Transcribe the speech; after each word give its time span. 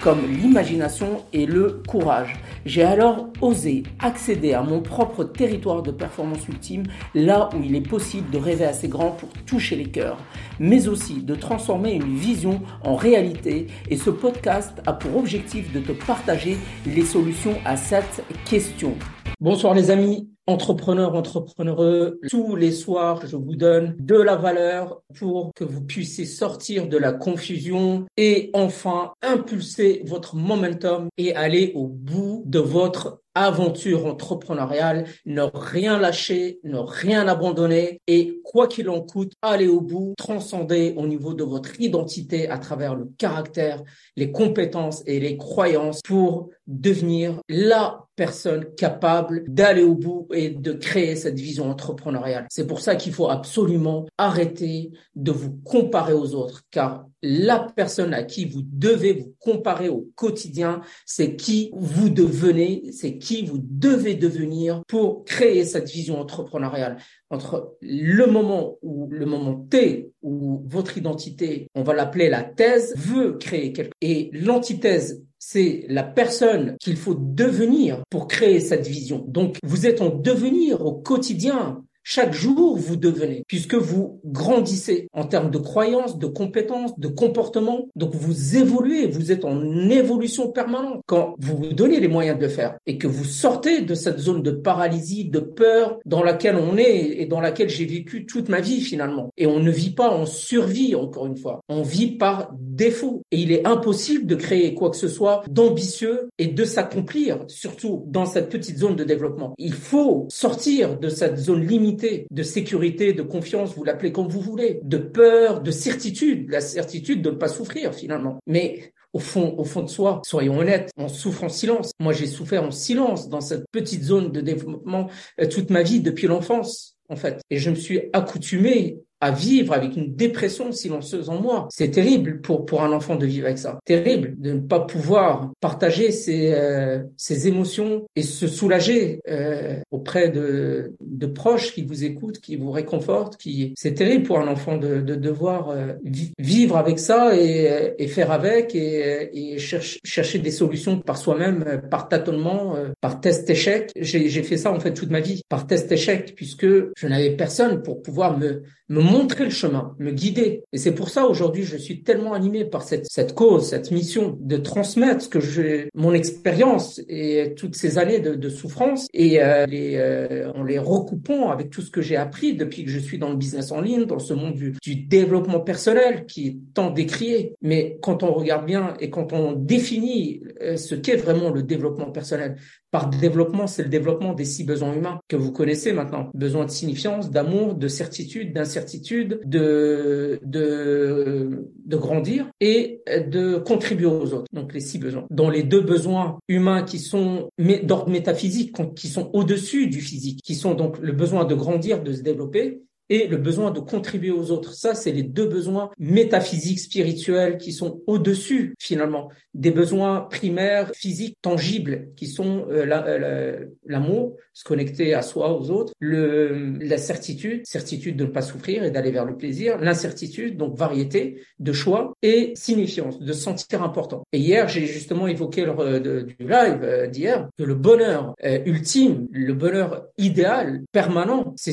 comme 0.00 0.20
l'imagination 0.26 1.24
et 1.32 1.46
le 1.46 1.82
courage. 1.86 2.34
J'ai 2.64 2.82
alors 2.82 3.28
osé 3.40 3.82
accéder 3.98 4.54
à 4.54 4.62
mon 4.62 4.80
propre 4.80 5.24
territoire 5.24 5.82
de 5.82 5.90
performance 5.90 6.48
ultime, 6.48 6.84
là 7.14 7.50
où 7.54 7.62
il 7.62 7.74
est 7.74 7.86
possible 7.86 8.30
de 8.30 8.38
rêver 8.38 8.64
assez 8.64 8.88
grand 8.88 9.10
pour 9.10 9.28
toucher 9.46 9.76
les 9.76 9.90
cœurs, 9.90 10.18
mais 10.58 10.88
aussi 10.88 11.22
de 11.22 11.34
transformer 11.34 11.92
une 11.92 12.16
vision 12.16 12.60
en 12.82 12.94
réalité. 12.94 13.66
Et 13.90 13.96
ce 13.96 14.10
podcast 14.10 14.80
a 14.86 14.92
pour 14.92 15.16
objectif 15.16 15.72
de 15.72 15.80
te 15.80 15.92
partager 15.92 16.56
les 16.86 17.04
solutions 17.04 17.56
à 17.64 17.76
cette 17.76 18.24
question. 18.48 18.94
Bonsoir 19.40 19.74
les 19.74 19.90
amis, 19.90 20.30
entrepreneurs, 20.50 21.14
entrepreneureux, 21.14 22.20
tous 22.28 22.56
les 22.56 22.72
soirs, 22.72 23.26
je 23.26 23.36
vous 23.36 23.56
donne 23.56 23.96
de 23.98 24.16
la 24.16 24.36
valeur 24.36 25.02
pour 25.18 25.52
que 25.54 25.64
vous 25.64 25.82
puissiez 25.82 26.24
sortir 26.24 26.88
de 26.88 26.96
la 26.96 27.12
confusion 27.12 28.06
et 28.16 28.50
enfin 28.52 29.12
impulser 29.22 30.02
votre 30.04 30.36
momentum 30.36 31.08
et 31.16 31.34
aller 31.34 31.72
au 31.74 31.86
bout 31.86 32.42
de 32.46 32.58
votre 32.58 33.22
aventure 33.34 34.06
entrepreneuriale, 34.06 35.06
ne 35.26 35.42
rien 35.42 35.98
lâcher, 35.98 36.60
ne 36.64 36.78
rien 36.78 37.28
abandonner 37.28 38.00
et 38.06 38.40
quoi 38.44 38.66
qu'il 38.66 38.88
en 38.88 39.00
coûte, 39.00 39.32
aller 39.42 39.68
au 39.68 39.80
bout, 39.80 40.14
transcender 40.16 40.94
au 40.96 41.06
niveau 41.06 41.34
de 41.34 41.44
votre 41.44 41.80
identité 41.80 42.48
à 42.48 42.58
travers 42.58 42.94
le 42.94 43.10
caractère, 43.18 43.82
les 44.16 44.32
compétences 44.32 45.02
et 45.06 45.20
les 45.20 45.36
croyances 45.36 46.00
pour 46.02 46.50
devenir 46.66 47.40
la 47.48 48.04
personne 48.16 48.66
capable 48.76 49.44
d'aller 49.48 49.82
au 49.82 49.94
bout 49.94 50.28
et 50.32 50.50
de 50.50 50.72
créer 50.72 51.16
cette 51.16 51.38
vision 51.38 51.70
entrepreneuriale. 51.70 52.46
C'est 52.50 52.66
pour 52.66 52.80
ça 52.80 52.96
qu'il 52.96 53.12
faut 53.12 53.30
absolument 53.30 54.06
arrêter 54.18 54.90
de 55.14 55.32
vous 55.32 55.52
comparer 55.64 56.12
aux 56.12 56.34
autres 56.34 56.62
car 56.70 57.06
la 57.22 57.66
personne 57.74 58.14
à 58.14 58.22
qui 58.22 58.44
vous 58.44 58.62
devez 58.62 59.12
vous 59.12 59.34
comparer 59.38 59.88
au 59.88 60.08
quotidien, 60.14 60.80
c'est 61.06 61.36
qui 61.36 61.70
vous 61.74 62.08
devenez, 62.08 62.90
c'est 62.92 63.18
qui 63.18 63.44
vous 63.44 63.60
devez 63.62 64.14
devenir 64.14 64.82
pour 64.88 65.24
créer 65.24 65.64
cette 65.64 65.90
vision 65.90 66.20
entrepreneuriale. 66.20 66.98
Entre 67.30 67.76
le 67.80 68.26
moment 68.26 68.78
où, 68.82 69.08
le 69.10 69.26
moment 69.26 69.66
T, 69.70 70.10
où 70.22 70.62
votre 70.66 70.98
identité, 70.98 71.68
on 71.74 71.82
va 71.82 71.94
l'appeler 71.94 72.28
la 72.28 72.42
thèse, 72.42 72.94
veut 72.96 73.34
créer 73.34 73.72
quelque, 73.72 73.92
et 74.00 74.30
l'antithèse 74.32 75.22
c'est 75.42 75.86
la 75.88 76.02
personne 76.02 76.76
qu'il 76.78 76.96
faut 76.96 77.14
devenir 77.14 78.02
pour 78.10 78.28
créer 78.28 78.60
cette 78.60 78.86
vision. 78.86 79.24
Donc, 79.26 79.56
vous 79.64 79.86
êtes 79.86 80.02
en 80.02 80.10
devenir 80.10 80.84
au 80.84 80.92
quotidien. 80.92 81.82
Chaque 82.02 82.32
jour, 82.32 82.76
vous 82.76 82.96
devenez, 82.96 83.44
puisque 83.46 83.74
vous 83.74 84.20
grandissez 84.24 85.08
en 85.12 85.24
termes 85.24 85.50
de 85.50 85.58
croyances, 85.58 86.18
de 86.18 86.26
compétences, 86.26 86.98
de 86.98 87.08
comportements. 87.08 87.88
Donc, 87.94 88.14
vous 88.14 88.56
évoluez, 88.56 89.06
vous 89.06 89.32
êtes 89.32 89.44
en 89.44 89.88
évolution 89.90 90.50
permanente. 90.50 91.02
Quand 91.06 91.34
vous 91.38 91.56
vous 91.58 91.72
donnez 91.72 92.00
les 92.00 92.08
moyens 92.08 92.38
de 92.38 92.44
le 92.44 92.48
faire 92.48 92.76
et 92.86 92.96
que 92.98 93.06
vous 93.06 93.24
sortez 93.24 93.82
de 93.82 93.94
cette 93.94 94.18
zone 94.18 94.42
de 94.42 94.50
paralysie, 94.50 95.26
de 95.26 95.40
peur 95.40 95.98
dans 96.06 96.22
laquelle 96.22 96.56
on 96.56 96.76
est 96.78 97.20
et 97.20 97.26
dans 97.26 97.40
laquelle 97.40 97.68
j'ai 97.68 97.84
vécu 97.84 98.24
toute 98.24 98.48
ma 98.48 98.60
vie 98.60 98.80
finalement. 98.80 99.30
Et 99.36 99.46
on 99.46 99.60
ne 99.60 99.70
vit 99.70 99.90
pas 99.90 100.10
en 100.10 100.26
survie, 100.26 100.94
encore 100.94 101.26
une 101.26 101.36
fois. 101.36 101.60
On 101.68 101.82
vit 101.82 102.16
par 102.16 102.52
défaut. 102.58 103.22
Et 103.30 103.38
il 103.38 103.52
est 103.52 103.66
impossible 103.66 104.26
de 104.26 104.34
créer 104.34 104.74
quoi 104.74 104.90
que 104.90 104.96
ce 104.96 105.08
soit 105.08 105.42
d'ambitieux 105.50 106.30
et 106.38 106.46
de 106.46 106.64
s'accomplir, 106.64 107.44
surtout 107.46 108.04
dans 108.06 108.26
cette 108.26 108.48
petite 108.48 108.78
zone 108.78 108.96
de 108.96 109.04
développement. 109.04 109.54
Il 109.58 109.74
faut 109.74 110.26
sortir 110.30 110.98
de 110.98 111.08
cette 111.08 111.36
zone 111.36 111.66
limitée 111.66 111.89
de 111.92 112.42
sécurité, 112.42 113.12
de 113.12 113.22
confiance, 113.22 113.74
vous 113.74 113.84
l'appelez 113.84 114.12
comme 114.12 114.28
vous 114.28 114.40
voulez, 114.40 114.80
de 114.82 114.98
peur, 114.98 115.62
de 115.62 115.70
certitude, 115.70 116.50
la 116.50 116.60
certitude 116.60 117.22
de 117.22 117.30
ne 117.30 117.36
pas 117.36 117.48
souffrir 117.48 117.94
finalement. 117.94 118.38
Mais 118.46 118.92
au 119.12 119.18
fond, 119.18 119.54
au 119.58 119.64
fond 119.64 119.82
de 119.82 119.88
soi, 119.88 120.20
soyons 120.24 120.58
honnêtes, 120.58 120.90
on 120.96 121.08
souffre 121.08 121.44
en 121.44 121.48
silence. 121.48 121.92
Moi, 122.00 122.12
j'ai 122.12 122.26
souffert 122.26 122.62
en 122.62 122.70
silence 122.70 123.28
dans 123.28 123.40
cette 123.40 123.64
petite 123.72 124.04
zone 124.04 124.30
de 124.30 124.40
développement 124.40 125.08
euh, 125.40 125.46
toute 125.46 125.70
ma 125.70 125.82
vie 125.82 126.00
depuis 126.00 126.26
l'enfance, 126.26 126.96
en 127.08 127.16
fait. 127.16 127.40
Et 127.50 127.58
je 127.58 127.70
me 127.70 127.74
suis 127.74 128.02
accoutumé 128.12 128.98
à 129.20 129.30
vivre 129.30 129.72
avec 129.72 129.96
une 129.96 130.14
dépression 130.14 130.72
silencieuse 130.72 131.28
en 131.28 131.40
moi. 131.40 131.68
C'est 131.70 131.90
terrible 131.90 132.40
pour 132.40 132.66
pour 132.66 132.82
un 132.82 132.92
enfant 132.92 133.16
de 133.16 133.26
vivre 133.26 133.46
avec 133.46 133.58
ça. 133.58 133.78
Terrible 133.84 134.34
de 134.38 134.52
ne 134.52 134.60
pas 134.60 134.80
pouvoir 134.80 135.50
partager 135.60 136.10
ses 136.10 136.52
euh, 136.54 137.00
ses 137.16 137.48
émotions 137.48 138.06
et 138.16 138.22
se 138.22 138.46
soulager 138.46 139.20
euh, 139.28 139.76
auprès 139.90 140.30
de 140.30 140.94
de 141.00 141.26
proches 141.26 141.72
qui 141.74 141.84
vous 141.84 142.04
écoutent, 142.04 142.40
qui 142.40 142.56
vous 142.56 142.70
réconfortent. 142.70 143.36
Qui 143.36 143.74
c'est 143.76 143.94
terrible 143.94 144.24
pour 144.24 144.38
un 144.38 144.48
enfant 144.48 144.76
de 144.76 145.00
de 145.00 145.14
devoir 145.14 145.70
euh, 145.70 145.92
vivre 146.38 146.76
avec 146.76 146.98
ça 146.98 147.36
et 147.36 147.94
et 147.98 148.08
faire 148.08 148.32
avec 148.32 148.74
et 148.74 149.30
et 149.32 149.58
chercher 149.58 150.00
chercher 150.04 150.38
des 150.38 150.50
solutions 150.50 150.98
par 151.00 151.18
soi-même, 151.18 151.82
par 151.90 152.08
tâtonnement, 152.08 152.74
par 153.00 153.20
test 153.20 153.48
échec. 153.50 153.90
J'ai 153.96 154.28
j'ai 154.28 154.42
fait 154.42 154.56
ça 154.56 154.72
en 154.72 154.80
fait 154.80 154.94
toute 154.94 155.10
ma 155.10 155.20
vie 155.20 155.42
par 155.48 155.66
test 155.66 155.92
échec 155.92 156.34
puisque 156.34 156.66
je 156.66 157.06
n'avais 157.06 157.30
personne 157.30 157.82
pour 157.82 158.02
pouvoir 158.02 158.38
me 158.38 158.62
me 158.88 159.00
montrer 159.10 159.44
le 159.44 159.50
chemin, 159.50 159.94
me 159.98 160.10
guider. 160.10 160.62
Et 160.72 160.78
c'est 160.78 160.94
pour 160.94 161.10
ça 161.10 161.26
aujourd'hui, 161.26 161.64
je 161.64 161.76
suis 161.76 162.02
tellement 162.02 162.32
animé 162.32 162.64
par 162.64 162.82
cette, 162.82 163.06
cette 163.06 163.34
cause, 163.34 163.68
cette 163.68 163.90
mission 163.90 164.36
de 164.40 164.56
transmettre 164.56 165.22
ce 165.22 165.28
que 165.28 165.40
j'ai, 165.40 165.88
mon 165.94 166.12
expérience 166.12 167.00
et 167.08 167.54
toutes 167.56 167.76
ces 167.76 167.98
années 167.98 168.20
de, 168.20 168.34
de 168.34 168.48
souffrance 168.48 169.06
et 169.12 169.42
euh, 169.42 169.66
les, 169.66 169.96
euh, 169.96 170.50
en 170.54 170.62
les 170.62 170.78
recoupant 170.78 171.50
avec 171.50 171.70
tout 171.70 171.82
ce 171.82 171.90
que 171.90 172.02
j'ai 172.02 172.16
appris 172.16 172.54
depuis 172.54 172.84
que 172.84 172.90
je 172.90 172.98
suis 172.98 173.18
dans 173.18 173.30
le 173.30 173.36
business 173.36 173.72
en 173.72 173.80
ligne, 173.80 174.04
dans 174.04 174.18
ce 174.18 174.34
monde 174.34 174.54
du, 174.54 174.74
du 174.82 174.94
développement 174.94 175.60
personnel 175.60 176.26
qui 176.26 176.46
est 176.46 176.56
tant 176.74 176.90
décrié. 176.90 177.54
Mais 177.62 177.98
quand 178.00 178.22
on 178.22 178.32
regarde 178.32 178.66
bien 178.66 178.94
et 179.00 179.10
quand 179.10 179.32
on 179.32 179.52
définit 179.52 180.42
euh, 180.62 180.76
ce 180.76 180.94
qu'est 180.94 181.16
vraiment 181.16 181.50
le 181.50 181.62
développement 181.62 182.10
personnel, 182.10 182.56
par 182.90 183.08
développement, 183.08 183.66
c'est 183.66 183.84
le 183.84 183.88
développement 183.88 184.34
des 184.34 184.44
six 184.44 184.64
besoins 184.64 184.92
humains 184.94 185.20
que 185.28 185.36
vous 185.36 185.52
connaissez 185.52 185.92
maintenant. 185.92 186.30
Besoin 186.34 186.64
de 186.64 186.70
signifiance, 186.70 187.30
d'amour, 187.30 187.74
de 187.74 187.88
certitude, 187.88 188.52
d'incertitude, 188.52 188.99
de, 189.00 190.38
de, 190.42 191.68
de 191.84 191.96
grandir 191.96 192.50
et 192.60 193.02
de 193.08 193.56
contribuer 193.56 194.06
aux 194.06 194.32
autres. 194.34 194.46
Donc 194.52 194.72
les 194.72 194.80
six 194.80 194.98
besoins. 194.98 195.26
Dans 195.30 195.50
les 195.50 195.62
deux 195.62 195.80
besoins 195.80 196.38
humains 196.48 196.82
qui 196.82 196.98
sont 196.98 197.50
d'ordre 197.82 198.10
métaphysique, 198.10 198.74
qui 198.94 199.08
sont 199.08 199.30
au-dessus 199.32 199.88
du 199.88 200.00
physique, 200.00 200.40
qui 200.42 200.54
sont 200.54 200.74
donc 200.74 200.98
le 201.00 201.12
besoin 201.12 201.44
de 201.44 201.54
grandir, 201.54 202.02
de 202.02 202.12
se 202.12 202.22
développer 202.22 202.82
et 203.10 203.26
le 203.26 203.36
besoin 203.36 203.72
de 203.72 203.80
contribuer 203.80 204.30
aux 204.30 204.52
autres. 204.52 204.72
Ça, 204.72 204.94
c'est 204.94 205.12
les 205.12 205.24
deux 205.24 205.46
besoins 205.46 205.90
métaphysiques, 205.98 206.78
spirituels 206.78 207.58
qui 207.58 207.72
sont 207.72 208.00
au-dessus 208.06 208.74
finalement 208.78 209.30
des 209.52 209.72
besoins 209.72 210.20
primaires, 210.20 210.92
physiques, 210.94 211.36
tangibles, 211.42 212.08
qui 212.16 212.28
sont 212.28 212.66
euh, 212.70 212.86
euh, 212.88 213.66
l'amour, 213.84 214.36
se 214.52 214.62
connecter 214.62 215.12
à 215.12 215.22
soi, 215.22 215.58
aux 215.58 215.70
autres, 215.70 215.92
le, 215.98 216.76
la 216.80 216.98
certitude, 216.98 217.66
certitude 217.66 218.16
de 218.16 218.24
ne 218.24 218.30
pas 218.30 218.42
souffrir 218.42 218.84
et 218.84 218.92
d'aller 218.92 219.10
vers 219.10 219.24
le 219.24 219.36
plaisir, 219.36 219.78
l'incertitude, 219.78 220.56
donc 220.56 220.76
variété 220.76 221.42
de 221.58 221.72
choix 221.72 222.12
et 222.22 222.52
signifiance, 222.54 223.18
de 223.18 223.32
se 223.32 223.40
sentir 223.40 223.82
important. 223.82 224.22
Et 224.32 224.38
hier, 224.38 224.68
j'ai 224.68 224.86
justement 224.86 225.26
évoqué 225.26 225.64
le, 225.64 225.74
euh, 225.80 226.22
du 226.22 226.36
live 226.38 227.10
d'hier 227.10 227.48
que 227.58 227.64
le 227.64 227.74
bonheur 227.74 228.34
ultime, 228.66 229.26
le 229.32 229.52
bonheur 229.52 230.06
idéal, 230.16 230.82
permanent, 230.92 231.54
c'est 231.56 231.72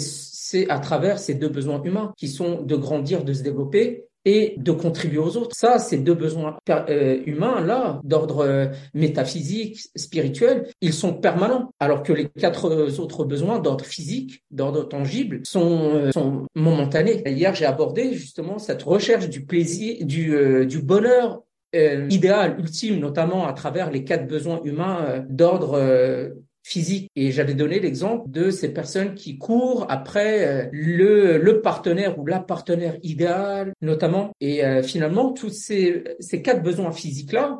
c'est 0.50 0.70
à 0.70 0.80
travers 0.80 1.20
ces 1.20 1.34
deux 1.34 1.50
besoins 1.50 1.82
humains 1.84 2.14
qui 2.16 2.30
sont 2.30 2.62
de 2.62 2.76
grandir, 2.78 3.26
de 3.26 3.34
se 3.34 3.44
développer 3.44 4.06
et 4.24 4.56
de 4.58 4.72
contribuer 4.72 5.20
aux 5.20 5.36
autres. 5.36 5.56
Ça, 5.56 5.78
ces 5.78 5.98
deux 5.98 6.14
besoins 6.14 6.58
euh, 6.70 7.22
humains 7.26 7.60
là, 7.62 8.00
d'ordre 8.04 8.40
euh, 8.40 8.66
métaphysique, 8.94 9.80
spirituel, 9.96 10.68
ils 10.80 10.94
sont 10.94 11.14
permanents, 11.14 11.74
alors 11.80 12.02
que 12.02 12.14
les 12.14 12.30
quatre 12.30 12.70
autres 13.00 13.26
besoins 13.26 13.60
d'ordre 13.60 13.84
physique, 13.84 14.44
d'ordre 14.50 14.84
tangible, 14.84 15.42
sont, 15.44 15.92
euh, 15.94 16.12
sont 16.12 16.46
momentanés. 16.56 17.24
Hier, 17.26 17.54
j'ai 17.54 17.66
abordé 17.66 18.14
justement 18.14 18.58
cette 18.58 18.84
recherche 18.84 19.30
du 19.30 19.46
plaisir, 19.46 20.06
du, 20.06 20.66
du 20.66 20.82
bonheur 20.82 21.44
idéal, 21.74 22.56
ultime, 22.60 23.00
notamment 23.00 23.46
à 23.46 23.54
travers 23.54 23.92
les 23.92 24.04
quatre 24.04 24.26
besoins 24.26 24.62
humains 24.64 25.26
d'ordre 25.30 25.78
physique. 26.68 27.10
Et 27.16 27.32
j'avais 27.32 27.54
donné 27.54 27.80
l'exemple 27.80 28.30
de 28.30 28.52
ces 28.52 28.70
personnes 28.70 29.16
qui 29.16 29.38
courent 29.38 29.86
après 29.90 30.70
le, 30.72 31.38
le 31.38 31.62
partenaire 31.62 32.20
ou 32.20 32.26
la 32.26 32.40
partenaire 32.40 32.98
idéale, 33.04 33.74
notamment. 33.82 34.32
Et 34.42 34.62
finalement, 34.84 35.32
tous 35.32 35.50
ces, 35.50 36.04
ces 36.20 36.42
quatre 36.42 36.62
besoins 36.62 36.92
physiques-là, 36.92 37.60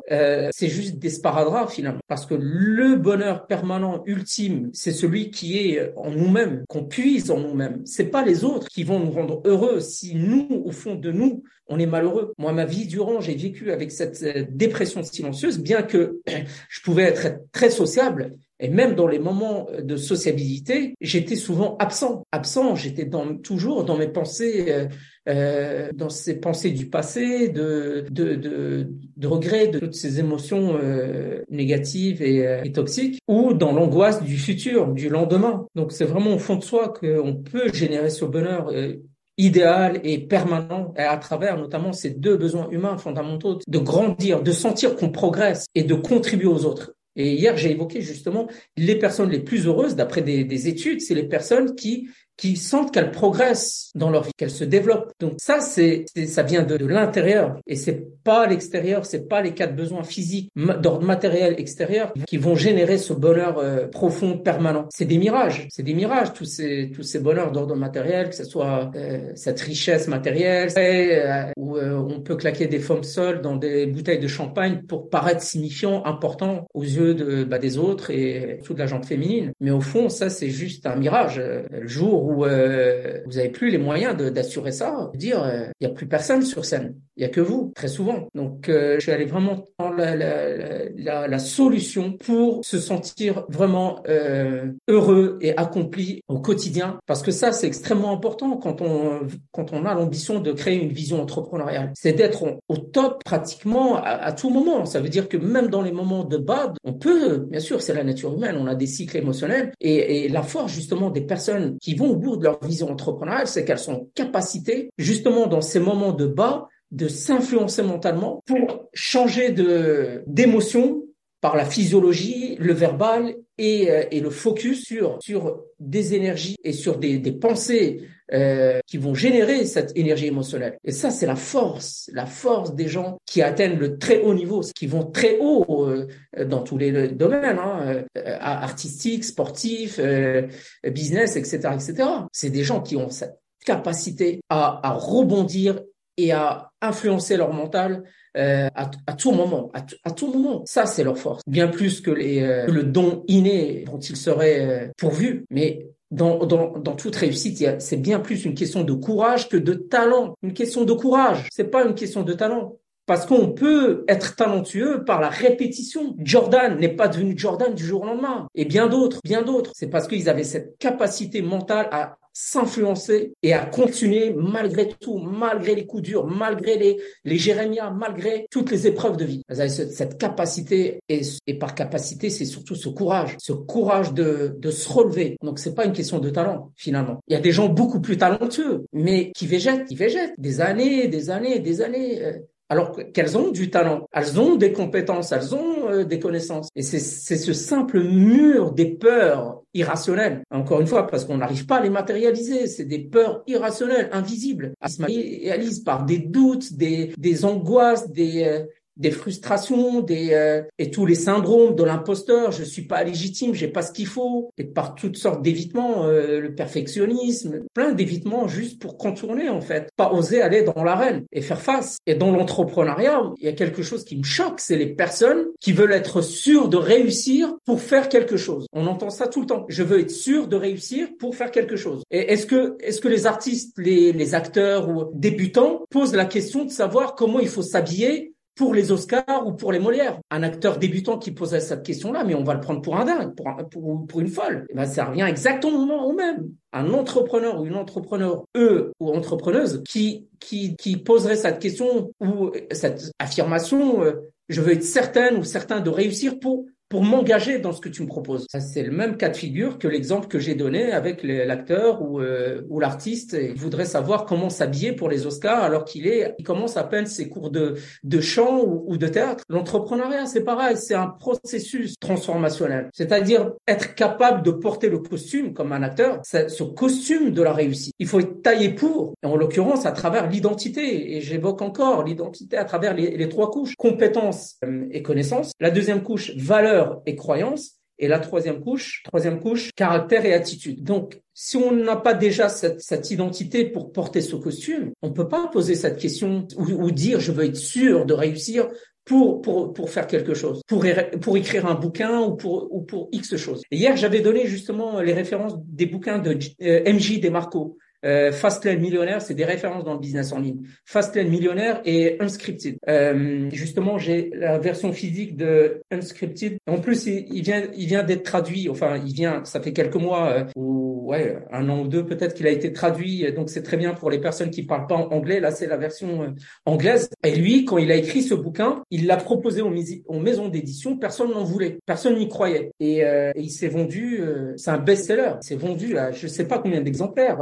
c'est 0.50 0.68
juste 0.68 0.98
des 0.98 1.10
sparadraps 1.10 1.72
finalement. 1.72 2.00
Parce 2.06 2.26
que 2.26 2.34
le 2.34 2.96
bonheur 2.96 3.46
permanent 3.46 4.02
ultime, 4.06 4.70
c'est 4.72 4.92
celui 4.92 5.30
qui 5.30 5.58
est 5.58 5.92
en 5.96 6.10
nous-mêmes, 6.10 6.64
qu'on 6.68 6.84
puise 6.84 7.30
en 7.30 7.40
nous-mêmes. 7.40 7.82
C'est 7.84 8.10
pas 8.10 8.24
les 8.24 8.44
autres 8.44 8.68
qui 8.68 8.84
vont 8.84 9.00
nous 9.00 9.10
rendre 9.10 9.40
heureux 9.44 9.80
si 9.80 10.14
nous, 10.14 10.62
au 10.64 10.72
fond 10.72 10.94
de 10.94 11.10
nous, 11.10 11.42
on 11.68 11.78
est 11.78 11.86
malheureux. 11.86 12.32
Moi, 12.38 12.52
ma 12.52 12.64
vie 12.64 12.86
durant, 12.86 13.20
j'ai 13.20 13.34
vécu 13.34 13.70
avec 13.70 13.92
cette 13.92 14.22
euh, 14.22 14.44
dépression 14.50 15.02
silencieuse, 15.02 15.58
bien 15.58 15.82
que 15.82 16.20
je 16.68 16.80
pouvais 16.82 17.04
être 17.04 17.40
très 17.52 17.70
sociable. 17.70 18.34
Et 18.60 18.68
même 18.68 18.94
dans 18.94 19.06
les 19.06 19.18
moments 19.18 19.68
de 19.80 19.96
sociabilité, 19.96 20.94
j'étais 21.00 21.36
souvent 21.36 21.76
absent. 21.78 22.24
Absent, 22.32 22.74
j'étais 22.74 23.04
dans, 23.04 23.36
toujours 23.36 23.84
dans 23.84 23.96
mes 23.96 24.08
pensées, 24.08 24.66
euh, 24.68 24.86
euh, 25.28 25.90
dans 25.94 26.08
ces 26.08 26.40
pensées 26.40 26.70
du 26.70 26.88
passé, 26.88 27.48
de, 27.48 28.04
de, 28.10 28.34
de, 28.34 28.90
de 29.16 29.26
regrets, 29.26 29.68
de 29.68 29.78
toutes 29.78 29.94
ces 29.94 30.18
émotions 30.18 30.78
euh, 30.82 31.42
négatives 31.50 32.22
et, 32.22 32.46
euh, 32.46 32.62
et, 32.64 32.72
toxiques, 32.72 33.20
ou 33.28 33.52
dans 33.52 33.72
l'angoisse 33.72 34.22
du 34.22 34.36
futur, 34.36 34.88
du 34.88 35.08
lendemain. 35.08 35.66
Donc 35.74 35.92
c'est 35.92 36.04
vraiment 36.04 36.34
au 36.34 36.38
fond 36.38 36.56
de 36.56 36.64
soi 36.64 36.92
qu'on 36.92 37.34
peut 37.34 37.72
générer 37.72 38.10
ce 38.10 38.24
bonheur 38.24 38.70
euh, 38.72 38.94
idéal 39.36 40.00
et 40.02 40.18
permanent 40.18 40.92
à 40.96 41.16
travers 41.16 41.56
notamment 41.58 41.92
ces 41.92 42.10
deux 42.10 42.36
besoins 42.36 42.68
humains 42.70 42.98
fondamentaux 42.98 43.58
de 43.66 43.78
grandir, 43.78 44.42
de 44.42 44.50
sentir 44.50 44.96
qu'on 44.96 45.10
progresse 45.10 45.66
et 45.76 45.84
de 45.84 45.94
contribuer 45.94 46.48
aux 46.48 46.64
autres. 46.64 46.92
Et 47.18 47.34
hier, 47.34 47.56
j'ai 47.56 47.72
évoqué 47.72 48.00
justement 48.00 48.48
les 48.76 48.96
personnes 48.96 49.28
les 49.28 49.40
plus 49.40 49.66
heureuses, 49.66 49.96
d'après 49.96 50.22
des, 50.22 50.44
des, 50.44 50.68
études, 50.68 51.00
c'est 51.02 51.14
les 51.14 51.28
personnes 51.28 51.74
qui 51.74 52.08
qui 52.38 52.56
sentent 52.56 52.94
qu'elles 52.94 53.10
progressent 53.10 53.90
dans 53.94 54.10
leur 54.10 54.22
vie, 54.22 54.32
qu'elles 54.36 54.50
se 54.50 54.64
développent. 54.64 55.12
Donc 55.20 55.34
ça, 55.38 55.60
c'est, 55.60 56.06
ça 56.26 56.42
vient 56.42 56.62
de, 56.62 56.76
de 56.76 56.86
l'intérieur 56.86 57.56
et 57.66 57.76
c'est 57.76 58.06
pas 58.22 58.46
l'extérieur, 58.46 59.04
c'est 59.04 59.28
pas 59.28 59.42
les 59.42 59.52
quatre 59.52 59.74
besoins 59.74 60.04
physiques 60.04 60.50
d'ordre 60.54 61.04
matériel 61.04 61.56
extérieur 61.58 62.12
qui 62.26 62.36
vont 62.36 62.54
générer 62.54 62.96
ce 62.98 63.12
bonheur 63.12 63.58
euh, 63.58 63.86
profond, 63.88 64.38
permanent. 64.38 64.86
C'est 64.90 65.04
des 65.04 65.18
mirages, 65.18 65.66
c'est 65.70 65.82
des 65.82 65.94
mirages 65.94 66.32
tous 66.32 66.44
ces 66.44 66.90
tous 66.94 67.02
ces 67.02 67.18
bonheurs 67.18 67.52
d'ordre 67.52 67.74
matériel, 67.74 68.28
que 68.28 68.34
ce 68.34 68.44
soit 68.44 68.90
euh, 68.94 69.32
cette 69.34 69.60
richesse 69.60 70.06
matérielle, 70.08 70.70
euh, 70.76 71.50
où 71.56 71.76
on 71.78 72.20
peut 72.20 72.36
claquer 72.36 72.66
des 72.66 72.78
femmes 72.78 73.02
seules 73.02 73.40
dans 73.40 73.56
des 73.56 73.86
bouteilles 73.86 74.20
de 74.20 74.28
champagne 74.28 74.82
pour 74.86 75.10
paraître 75.10 75.42
signifiant, 75.42 76.04
important 76.04 76.66
aux 76.74 76.84
yeux 76.84 77.14
de 77.14 77.44
bah, 77.44 77.58
des 77.58 77.78
autres 77.78 78.10
et 78.10 78.60
toute 78.64 78.78
la 78.78 78.86
gente 78.86 79.06
féminine. 79.06 79.52
Mais 79.60 79.70
au 79.70 79.80
fond, 79.80 80.08
ça 80.08 80.30
c'est 80.30 80.50
juste 80.50 80.86
un 80.86 80.96
mirage. 80.96 81.40
Le 81.70 81.86
jour 81.86 82.27
euh, 82.44 83.20
vous 83.26 83.38
avez 83.38 83.48
plus 83.48 83.70
les 83.70 83.78
moyens 83.78 84.16
d'assurer 84.16 84.72
ça, 84.72 85.10
dire 85.14 85.42
euh, 85.42 85.66
il 85.80 85.88
y 85.88 85.90
a 85.90 85.94
plus 85.94 86.06
personne 86.06 86.42
sur 86.42 86.64
scène, 86.64 86.94
il 87.16 87.22
y 87.22 87.26
a 87.26 87.28
que 87.28 87.40
vous 87.40 87.72
très 87.74 87.88
souvent. 87.88 88.28
Donc 88.34 88.68
euh, 88.68 88.94
je 88.96 89.00
suis 89.00 89.12
allé 89.12 89.24
vraiment 89.24 89.64
dans 89.78 89.90
la, 89.90 90.16
la, 90.16 90.88
la, 90.96 91.28
la, 91.28 91.38
solution 91.38 92.12
pour 92.12 92.64
se 92.64 92.78
sentir 92.78 93.44
vraiment 93.48 94.02
euh, 94.08 94.72
heureux 94.88 95.38
et 95.40 95.56
accompli 95.56 96.22
au 96.28 96.38
quotidien, 96.40 96.98
parce 97.06 97.22
que 97.22 97.30
ça 97.30 97.52
c'est 97.52 97.66
extrêmement 97.66 98.12
important 98.12 98.56
quand 98.56 98.80
on 98.80 99.26
quand 99.52 99.72
on 99.72 99.84
a 99.84 99.94
l'ambition 99.94 100.40
de 100.40 100.52
créer 100.52 100.80
une 100.80 100.92
vision 100.92 101.20
entrepreneuriale, 101.22 101.92
c'est 101.94 102.12
d'être 102.12 102.58
au 102.68 102.76
top 102.76 103.24
pratiquement 103.24 103.96
à, 104.02 104.32
tout 104.32 104.50
moment. 104.50 104.84
Ça 104.86 105.00
veut 105.00 105.08
dire 105.08 105.28
que 105.28 105.36
même 105.36 105.68
dans 105.68 105.82
les 105.82 105.92
moments 105.92 106.24
de 106.24 106.36
bad, 106.36 106.76
on 106.84 106.92
peut, 106.92 107.46
bien 107.50 107.60
sûr, 107.60 107.82
c'est 107.82 107.94
la 107.94 108.04
nature 108.04 108.34
humaine, 108.34 108.56
on 108.58 108.66
a 108.66 108.74
des 108.74 108.86
cycles 108.86 109.16
émotionnels. 109.16 109.72
Et, 109.80 110.24
et 110.24 110.28
la 110.28 110.42
force 110.42 110.72
justement 110.72 111.10
des 111.10 111.22
personnes 111.22 111.78
qui 111.80 111.94
vont 111.94 112.17
bout 112.18 112.36
de 112.36 112.44
leur 112.44 112.62
vision 112.64 112.90
entrepreneuriale, 112.90 113.46
c'est 113.46 113.64
qu'elles 113.64 113.78
sont 113.78 113.92
en 113.94 114.08
capacité, 114.14 114.90
justement 114.98 115.46
dans 115.46 115.60
ces 115.60 115.80
moments 115.80 116.12
de 116.12 116.26
bas, 116.26 116.68
de 116.90 117.08
s'influencer 117.08 117.82
mentalement 117.82 118.42
pour 118.46 118.88
changer 118.92 119.50
de 119.50 120.22
d'émotion 120.26 121.04
par 121.40 121.56
la 121.56 121.64
physiologie, 121.64 122.56
le 122.58 122.72
verbal 122.72 123.36
et, 123.58 123.90
euh, 123.90 124.04
et, 124.10 124.20
le 124.20 124.30
focus 124.30 124.84
sur 124.84 125.18
sur 125.20 125.64
des 125.80 126.14
énergies 126.14 126.56
et 126.64 126.72
sur 126.72 126.98
des, 126.98 127.18
des 127.18 127.32
pensées 127.32 128.08
euh, 128.32 128.80
qui 128.86 128.98
vont 128.98 129.14
générer 129.14 129.64
cette 129.64 129.96
énergie 129.96 130.26
émotionnelle. 130.26 130.78
Et 130.84 130.92
ça, 130.92 131.10
c'est 131.10 131.24
la 131.24 131.34
force, 131.34 132.10
la 132.12 132.26
force 132.26 132.74
des 132.74 132.86
gens 132.86 133.16
qui 133.24 133.40
atteignent 133.40 133.78
le 133.78 133.96
très 133.96 134.20
haut 134.20 134.34
niveau, 134.34 134.60
qui 134.60 134.86
vont 134.86 135.04
très 135.04 135.38
haut 135.40 135.86
euh, 135.86 136.06
dans 136.44 136.62
tous 136.62 136.76
les 136.76 137.08
domaines, 137.08 137.58
hein, 137.58 138.04
euh, 138.18 138.36
artistiques, 138.38 139.24
sportifs, 139.24 139.98
euh, 139.98 140.46
business, 140.90 141.36
etc., 141.36 141.70
etc. 141.72 142.08
C'est 142.30 142.50
des 142.50 142.64
gens 142.64 142.82
qui 142.82 142.96
ont 142.96 143.08
cette 143.08 143.38
capacité 143.64 144.40
à, 144.50 144.86
à 144.86 144.92
rebondir 144.92 145.80
et 146.18 146.32
à 146.32 146.70
influencer 146.82 147.38
leur 147.38 147.54
mental 147.54 148.04
euh, 148.38 148.68
à, 148.74 149.12
tout 149.14 149.32
moment, 149.32 149.70
à, 149.74 149.84
à, 150.04 150.10
tout 150.12 150.32
moment. 150.32 150.62
Ça, 150.64 150.86
c'est 150.86 151.02
leur 151.02 151.18
force, 151.18 151.42
bien 151.46 151.66
plus 151.66 152.00
que, 152.00 152.10
les, 152.10 152.42
euh, 152.42 152.66
le 152.66 152.84
don 152.84 153.24
inné 153.26 153.84
dont 153.86 153.98
ils 153.98 154.16
seraient 154.16 154.60
euh, 154.60 154.88
pourvus. 154.96 155.44
Mais 155.50 155.88
dans, 156.10 156.46
dans, 156.46 156.78
dans 156.78 156.94
toute 156.94 157.16
réussite, 157.16 157.80
c'est 157.80 157.96
bien 157.96 158.20
plus 158.20 158.44
une 158.44 158.54
question 158.54 158.84
de 158.84 158.92
courage 158.92 159.48
que 159.48 159.56
de 159.56 159.74
talent. 159.74 160.34
Une 160.42 160.52
question 160.52 160.84
de 160.84 160.92
courage. 160.92 161.48
C'est 161.52 161.70
pas 161.70 161.84
une 161.84 161.94
question 161.94 162.22
de 162.22 162.32
talent. 162.32 162.76
Parce 163.06 163.24
qu'on 163.24 163.52
peut 163.52 164.04
être 164.06 164.36
talentueux 164.36 165.02
par 165.04 165.20
la 165.20 165.30
répétition. 165.30 166.14
Jordan 166.18 166.78
n'est 166.78 166.94
pas 166.94 167.08
devenu 167.08 167.32
Jordan 167.36 167.74
du 167.74 167.82
jour 167.82 168.02
au 168.02 168.04
lendemain. 168.04 168.46
Et 168.54 168.66
bien 168.66 168.86
d'autres, 168.86 169.20
bien 169.24 169.42
d'autres. 169.42 169.72
C'est 169.74 169.88
parce 169.88 170.06
qu'ils 170.06 170.28
avaient 170.28 170.44
cette 170.44 170.76
capacité 170.78 171.40
mentale 171.40 171.88
à 171.90 172.18
s'influencer 172.40 173.32
et 173.42 173.52
à 173.52 173.66
continuer 173.66 174.32
malgré 174.32 174.88
tout, 174.88 175.18
malgré 175.18 175.74
les 175.74 175.86
coups 175.86 176.04
durs, 176.04 176.24
malgré 176.24 176.78
les, 176.78 176.96
les 177.24 177.36
Jérémias, 177.36 177.90
malgré 177.90 178.46
toutes 178.48 178.70
les 178.70 178.86
épreuves 178.86 179.16
de 179.16 179.24
vie. 179.24 179.42
Vous 179.48 179.58
avez 179.58 179.68
cette 179.68 180.18
capacité 180.18 181.00
et, 181.08 181.22
et 181.48 181.54
par 181.54 181.74
capacité, 181.74 182.30
c'est 182.30 182.44
surtout 182.44 182.76
ce 182.76 182.88
courage, 182.88 183.36
ce 183.40 183.52
courage 183.52 184.14
de, 184.14 184.54
de 184.56 184.70
se 184.70 184.88
relever. 184.88 185.36
Donc 185.42 185.58
c'est 185.58 185.74
pas 185.74 185.84
une 185.84 185.92
question 185.92 186.20
de 186.20 186.30
talent 186.30 186.70
finalement. 186.76 187.18
Il 187.26 187.32
y 187.32 187.36
a 187.36 187.40
des 187.40 187.50
gens 187.50 187.68
beaucoup 187.68 188.00
plus 188.00 188.16
talentueux, 188.16 188.84
mais 188.92 189.32
qui 189.32 189.48
végètent, 189.48 189.86
qui 189.86 189.96
végètent 189.96 190.34
des 190.38 190.60
années, 190.60 191.08
des 191.08 191.30
années, 191.30 191.58
des 191.58 191.82
années. 191.82 192.24
Euh, 192.24 192.32
alors 192.70 192.94
qu'elles 193.14 193.38
ont 193.38 193.50
du 193.50 193.70
talent, 193.70 194.06
elles 194.12 194.38
ont 194.38 194.56
des 194.56 194.72
compétences, 194.72 195.32
elles 195.32 195.54
ont 195.54 195.88
euh, 195.88 196.04
des 196.04 196.18
connaissances. 196.18 196.68
Et 196.76 196.82
c'est 196.82 196.98
ce 197.00 197.52
simple 197.54 198.02
mur 198.02 198.72
des 198.72 198.94
peurs 198.94 199.57
irrationnelles, 199.74 200.42
encore 200.50 200.80
une 200.80 200.86
fois, 200.86 201.06
parce 201.06 201.24
qu'on 201.24 201.38
n'arrive 201.38 201.66
pas 201.66 201.76
à 201.76 201.82
les 201.82 201.90
matérialiser, 201.90 202.66
c'est 202.66 202.84
des 202.84 203.00
peurs 203.00 203.42
irrationnelles, 203.46 204.08
invisibles, 204.12 204.72
elles 204.80 204.90
se 204.90 205.00
matérialisent 205.00 205.84
par 205.84 206.04
des 206.04 206.18
doutes, 206.18 206.72
des, 206.72 207.44
angoisses, 207.44 208.10
des, 208.10 208.44
euh, 208.44 208.64
des 208.98 209.10
frustrations, 209.10 210.00
des 210.00 210.30
euh, 210.32 210.62
et 210.78 210.90
tous 210.90 211.06
les 211.06 211.14
syndromes 211.14 211.74
de 211.74 211.84
l'imposteur. 211.84 212.52
Je 212.52 212.64
suis 212.64 212.82
pas 212.82 213.04
légitime, 213.04 213.54
j'ai 213.54 213.68
pas 213.68 213.82
ce 213.82 213.92
qu'il 213.92 214.06
faut, 214.06 214.50
et 214.58 214.64
par 214.64 214.94
toutes 214.94 215.16
sortes 215.16 215.42
d'évitements, 215.42 216.06
euh, 216.06 216.40
le 216.40 216.54
perfectionnisme, 216.54 217.60
plein 217.74 217.92
d'évitements 217.92 218.48
juste 218.48 218.80
pour 218.80 218.98
contourner 218.98 219.48
en 219.48 219.60
fait, 219.60 219.90
pas 219.96 220.12
oser 220.12 220.42
aller 220.42 220.62
dans 220.62 220.84
l'arène 220.84 221.24
et 221.32 221.40
faire 221.40 221.60
face. 221.60 221.98
Et 222.06 222.14
dans 222.14 222.30
l'entrepreneuriat, 222.30 223.22
il 223.38 223.44
y 223.44 223.48
a 223.48 223.52
quelque 223.52 223.82
chose 223.82 224.04
qui 224.04 224.16
me 224.16 224.24
choque, 224.24 224.60
c'est 224.60 224.76
les 224.76 224.86
personnes 224.94 225.46
qui 225.60 225.72
veulent 225.72 225.92
être 225.92 226.20
sûres 226.20 226.68
de 226.68 226.76
réussir 226.76 227.54
pour 227.64 227.80
faire 227.80 228.08
quelque 228.08 228.36
chose. 228.36 228.66
On 228.72 228.86
entend 228.86 229.10
ça 229.10 229.28
tout 229.28 229.40
le 229.40 229.46
temps. 229.46 229.66
Je 229.68 229.82
veux 229.82 230.00
être 230.00 230.10
sûr 230.10 230.48
de 230.48 230.56
réussir 230.56 231.08
pour 231.18 231.36
faire 231.36 231.50
quelque 231.50 231.76
chose. 231.76 232.02
Et 232.10 232.32
est-ce 232.32 232.46
que 232.46 232.76
est-ce 232.80 233.00
que 233.00 233.08
les 233.08 233.26
artistes, 233.26 233.74
les 233.78 234.12
les 234.12 234.34
acteurs 234.34 234.88
ou 234.88 235.10
débutants 235.14 235.84
posent 235.90 236.14
la 236.14 236.24
question 236.24 236.64
de 236.64 236.70
savoir 236.70 237.14
comment 237.14 237.40
il 237.40 237.48
faut 237.48 237.62
s'habiller 237.62 238.32
pour 238.58 238.74
les 238.74 238.90
Oscars 238.90 239.46
ou 239.46 239.52
pour 239.52 239.70
les 239.70 239.78
Molières. 239.78 240.18
Un 240.30 240.42
acteur 240.42 240.78
débutant 240.78 241.16
qui 241.16 241.30
posait 241.30 241.60
cette 241.60 241.84
question-là, 241.84 242.24
mais 242.24 242.34
on 242.34 242.42
va 242.42 242.54
le 242.54 242.60
prendre 242.60 242.82
pour 242.82 242.96
un 242.96 243.04
dingue, 243.04 243.34
pour, 243.70 244.06
pour, 244.06 244.20
une 244.20 244.26
folle. 244.26 244.66
Eh 244.68 244.74
ben, 244.74 244.84
ça 244.84 245.04
revient 245.04 245.26
exactement 245.28 246.04
au 246.04 246.12
même. 246.12 246.50
Un 246.72 246.92
entrepreneur 246.92 247.60
ou 247.60 247.66
une 247.66 247.76
entrepreneur, 247.76 248.44
eux 248.56 248.92
ou 248.98 249.10
entrepreneuse, 249.10 249.82
qui, 249.88 250.26
qui, 250.40 250.74
qui 250.76 250.96
poserait 250.96 251.36
cette 251.36 251.60
question 251.60 252.10
ou 252.20 252.50
cette 252.72 253.12
affirmation, 253.20 254.02
euh, 254.02 254.14
je 254.48 254.60
veux 254.60 254.72
être 254.72 254.84
certaine 254.84 255.36
ou 255.36 255.44
certain 255.44 255.80
de 255.80 255.90
réussir 255.90 256.40
pour 256.40 256.66
pour 256.88 257.02
m'engager 257.02 257.58
dans 257.58 257.72
ce 257.72 257.80
que 257.80 257.88
tu 257.88 258.02
me 258.02 258.06
proposes. 258.06 258.46
C'est 258.58 258.82
le 258.82 258.90
même 258.90 259.16
cas 259.16 259.28
de 259.28 259.36
figure 259.36 259.78
que 259.78 259.88
l'exemple 259.88 260.26
que 260.28 260.38
j'ai 260.38 260.54
donné 260.54 260.92
avec 260.92 261.22
l'acteur 261.22 262.02
ou, 262.02 262.20
euh, 262.20 262.62
ou 262.68 262.80
l'artiste. 262.80 263.36
Il 263.40 263.54
voudrait 263.54 263.84
savoir 263.84 264.24
comment 264.24 264.50
s'habiller 264.50 264.92
pour 264.92 265.08
les 265.08 265.26
Oscars 265.26 265.62
alors 265.62 265.84
qu'il 265.84 266.06
est, 266.06 266.34
il 266.38 266.44
commence 266.44 266.76
à 266.76 266.84
peine 266.84 267.06
ses 267.06 267.28
cours 267.28 267.50
de, 267.50 267.76
chant 268.20 268.62
ou, 268.64 268.96
de 268.96 269.06
théâtre. 269.06 269.44
L'entrepreneuriat, 269.48 270.26
c'est 270.26 270.44
pareil, 270.44 270.76
c'est 270.76 270.94
un 270.94 271.08
processus 271.08 271.94
transformationnel. 272.00 272.88
C'est-à-dire 272.92 273.52
être 273.66 273.94
capable 273.94 274.42
de 274.42 274.50
porter 274.50 274.88
le 274.88 274.98
costume 274.98 275.52
comme 275.52 275.72
un 275.72 275.82
acteur, 275.82 276.20
ce 276.24 276.62
costume 276.62 277.32
de 277.32 277.42
la 277.42 277.52
réussite. 277.52 277.94
Il 277.98 278.06
faut 278.06 278.20
être 278.20 278.42
taillé 278.42 278.70
pour, 278.70 279.14
en 279.22 279.36
l'occurrence 279.36 279.86
à 279.86 279.92
travers 279.92 280.28
l'identité. 280.28 281.16
Et 281.16 281.20
j'évoque 281.20 281.62
encore 281.62 282.02
l'identité 282.02 282.56
à 282.56 282.64
travers 282.64 282.94
les, 282.94 283.16
les 283.16 283.28
trois 283.28 283.50
couches 283.50 283.74
compétences 283.76 284.56
euh, 284.64 284.86
et 284.90 285.02
connaissances. 285.02 285.52
La 285.60 285.70
deuxième 285.70 286.02
couche, 286.02 286.34
valeur 286.36 286.77
et 287.06 287.16
croyances. 287.16 287.78
Et 288.00 288.06
la 288.06 288.20
troisième 288.20 288.60
couche, 288.60 289.02
troisième 289.04 289.40
couche, 289.40 289.72
caractère 289.74 290.24
et 290.24 290.32
attitude. 290.32 290.84
Donc, 290.84 291.20
si 291.34 291.56
on 291.56 291.72
n'a 291.72 291.96
pas 291.96 292.14
déjà 292.14 292.48
cette, 292.48 293.10
identité 293.10 293.64
pour 293.64 293.92
porter 293.92 294.20
ce 294.20 294.36
costume, 294.36 294.92
on 295.02 295.12
peut 295.12 295.26
pas 295.26 295.48
poser 295.48 295.74
cette 295.74 295.98
question 295.98 296.46
ou, 296.56 296.92
dire 296.92 297.18
je 297.18 297.32
veux 297.32 297.44
être 297.46 297.56
sûr 297.56 298.06
de 298.06 298.14
réussir 298.14 298.68
pour, 299.04 299.40
pour, 299.40 299.72
pour 299.72 299.90
faire 299.90 300.06
quelque 300.06 300.34
chose, 300.34 300.60
pour, 300.68 300.84
pour 301.20 301.36
écrire 301.36 301.66
un 301.66 301.74
bouquin 301.74 302.20
ou 302.20 302.36
pour, 302.36 302.72
ou 302.72 302.82
pour 302.82 303.08
X 303.10 303.36
choses. 303.36 303.62
hier, 303.72 303.96
j'avais 303.96 304.20
donné 304.20 304.46
justement 304.46 305.00
les 305.00 305.14
références 305.14 305.54
des 305.64 305.86
bouquins 305.86 306.18
de 306.18 306.38
euh, 306.62 306.92
MJ 306.92 307.18
Demarco. 307.18 307.78
Euh, 308.04 308.32
Fastlane 308.32 308.78
Millionnaire, 308.78 309.20
c'est 309.20 309.34
des 309.34 309.44
références 309.44 309.84
dans 309.84 309.94
le 309.94 310.00
business 310.00 310.32
en 310.32 310.38
ligne. 310.38 310.62
Fastlane 310.84 311.28
Millionnaire 311.28 311.80
et 311.84 312.16
Unscripted. 312.20 312.78
Euh, 312.88 313.48
justement, 313.52 313.98
j'ai 313.98 314.30
la 314.34 314.58
version 314.58 314.92
physique 314.92 315.36
de 315.36 315.82
Unscripted. 315.90 316.58
En 316.66 316.78
plus, 316.78 317.06
il, 317.06 317.42
vient, 317.42 317.64
il 317.76 317.86
vient 317.86 318.02
d'être 318.02 318.22
traduit. 318.22 318.68
Enfin, 318.68 319.00
il 319.04 319.12
vient, 319.12 319.44
ça 319.44 319.60
fait 319.60 319.72
quelques 319.72 319.96
mois 319.96 320.30
euh, 320.30 320.44
ou 320.56 321.06
ouais, 321.08 321.38
un 321.52 321.68
an 321.68 321.80
ou 321.80 321.88
deux 321.88 322.04
peut-être 322.04 322.34
qu'il 322.34 322.46
a 322.46 322.50
été 322.50 322.72
traduit. 322.72 323.32
Donc 323.32 323.50
c'est 323.50 323.62
très 323.62 323.76
bien 323.76 323.94
pour 323.94 324.10
les 324.10 324.20
personnes 324.20 324.50
qui 324.50 324.62
parlent 324.62 324.86
pas 324.86 324.96
anglais. 324.96 325.40
Là, 325.40 325.50
c'est 325.50 325.66
la 325.66 325.76
version 325.76 326.22
euh, 326.22 326.28
anglaise. 326.66 327.10
Et 327.24 327.34
lui, 327.34 327.64
quand 327.64 327.78
il 327.78 327.90
a 327.90 327.96
écrit 327.96 328.22
ce 328.22 328.34
bouquin, 328.34 328.82
il 328.90 329.06
l'a 329.06 329.16
proposé 329.16 329.62
aux, 329.62 330.20
maisons 330.20 330.48
d'édition. 330.48 330.96
Personne 330.96 331.30
n'en 331.32 331.44
voulait, 331.44 331.78
personne 331.86 332.16
n'y 332.16 332.28
croyait. 332.28 332.72
Et, 332.80 333.04
euh, 333.04 333.32
et 333.34 333.40
il 333.40 333.50
s'est 333.50 333.68
vendu. 333.68 334.20
c'est 334.56 334.70
un 334.70 334.78
best-seller. 334.78 335.32
C'est 335.40 335.56
vendu 335.56 335.96
à 335.98 336.12
je 336.12 336.26
sais 336.26 336.46
pas 336.46 336.58
combien 336.58 336.80
d'exemplaires. 336.80 337.38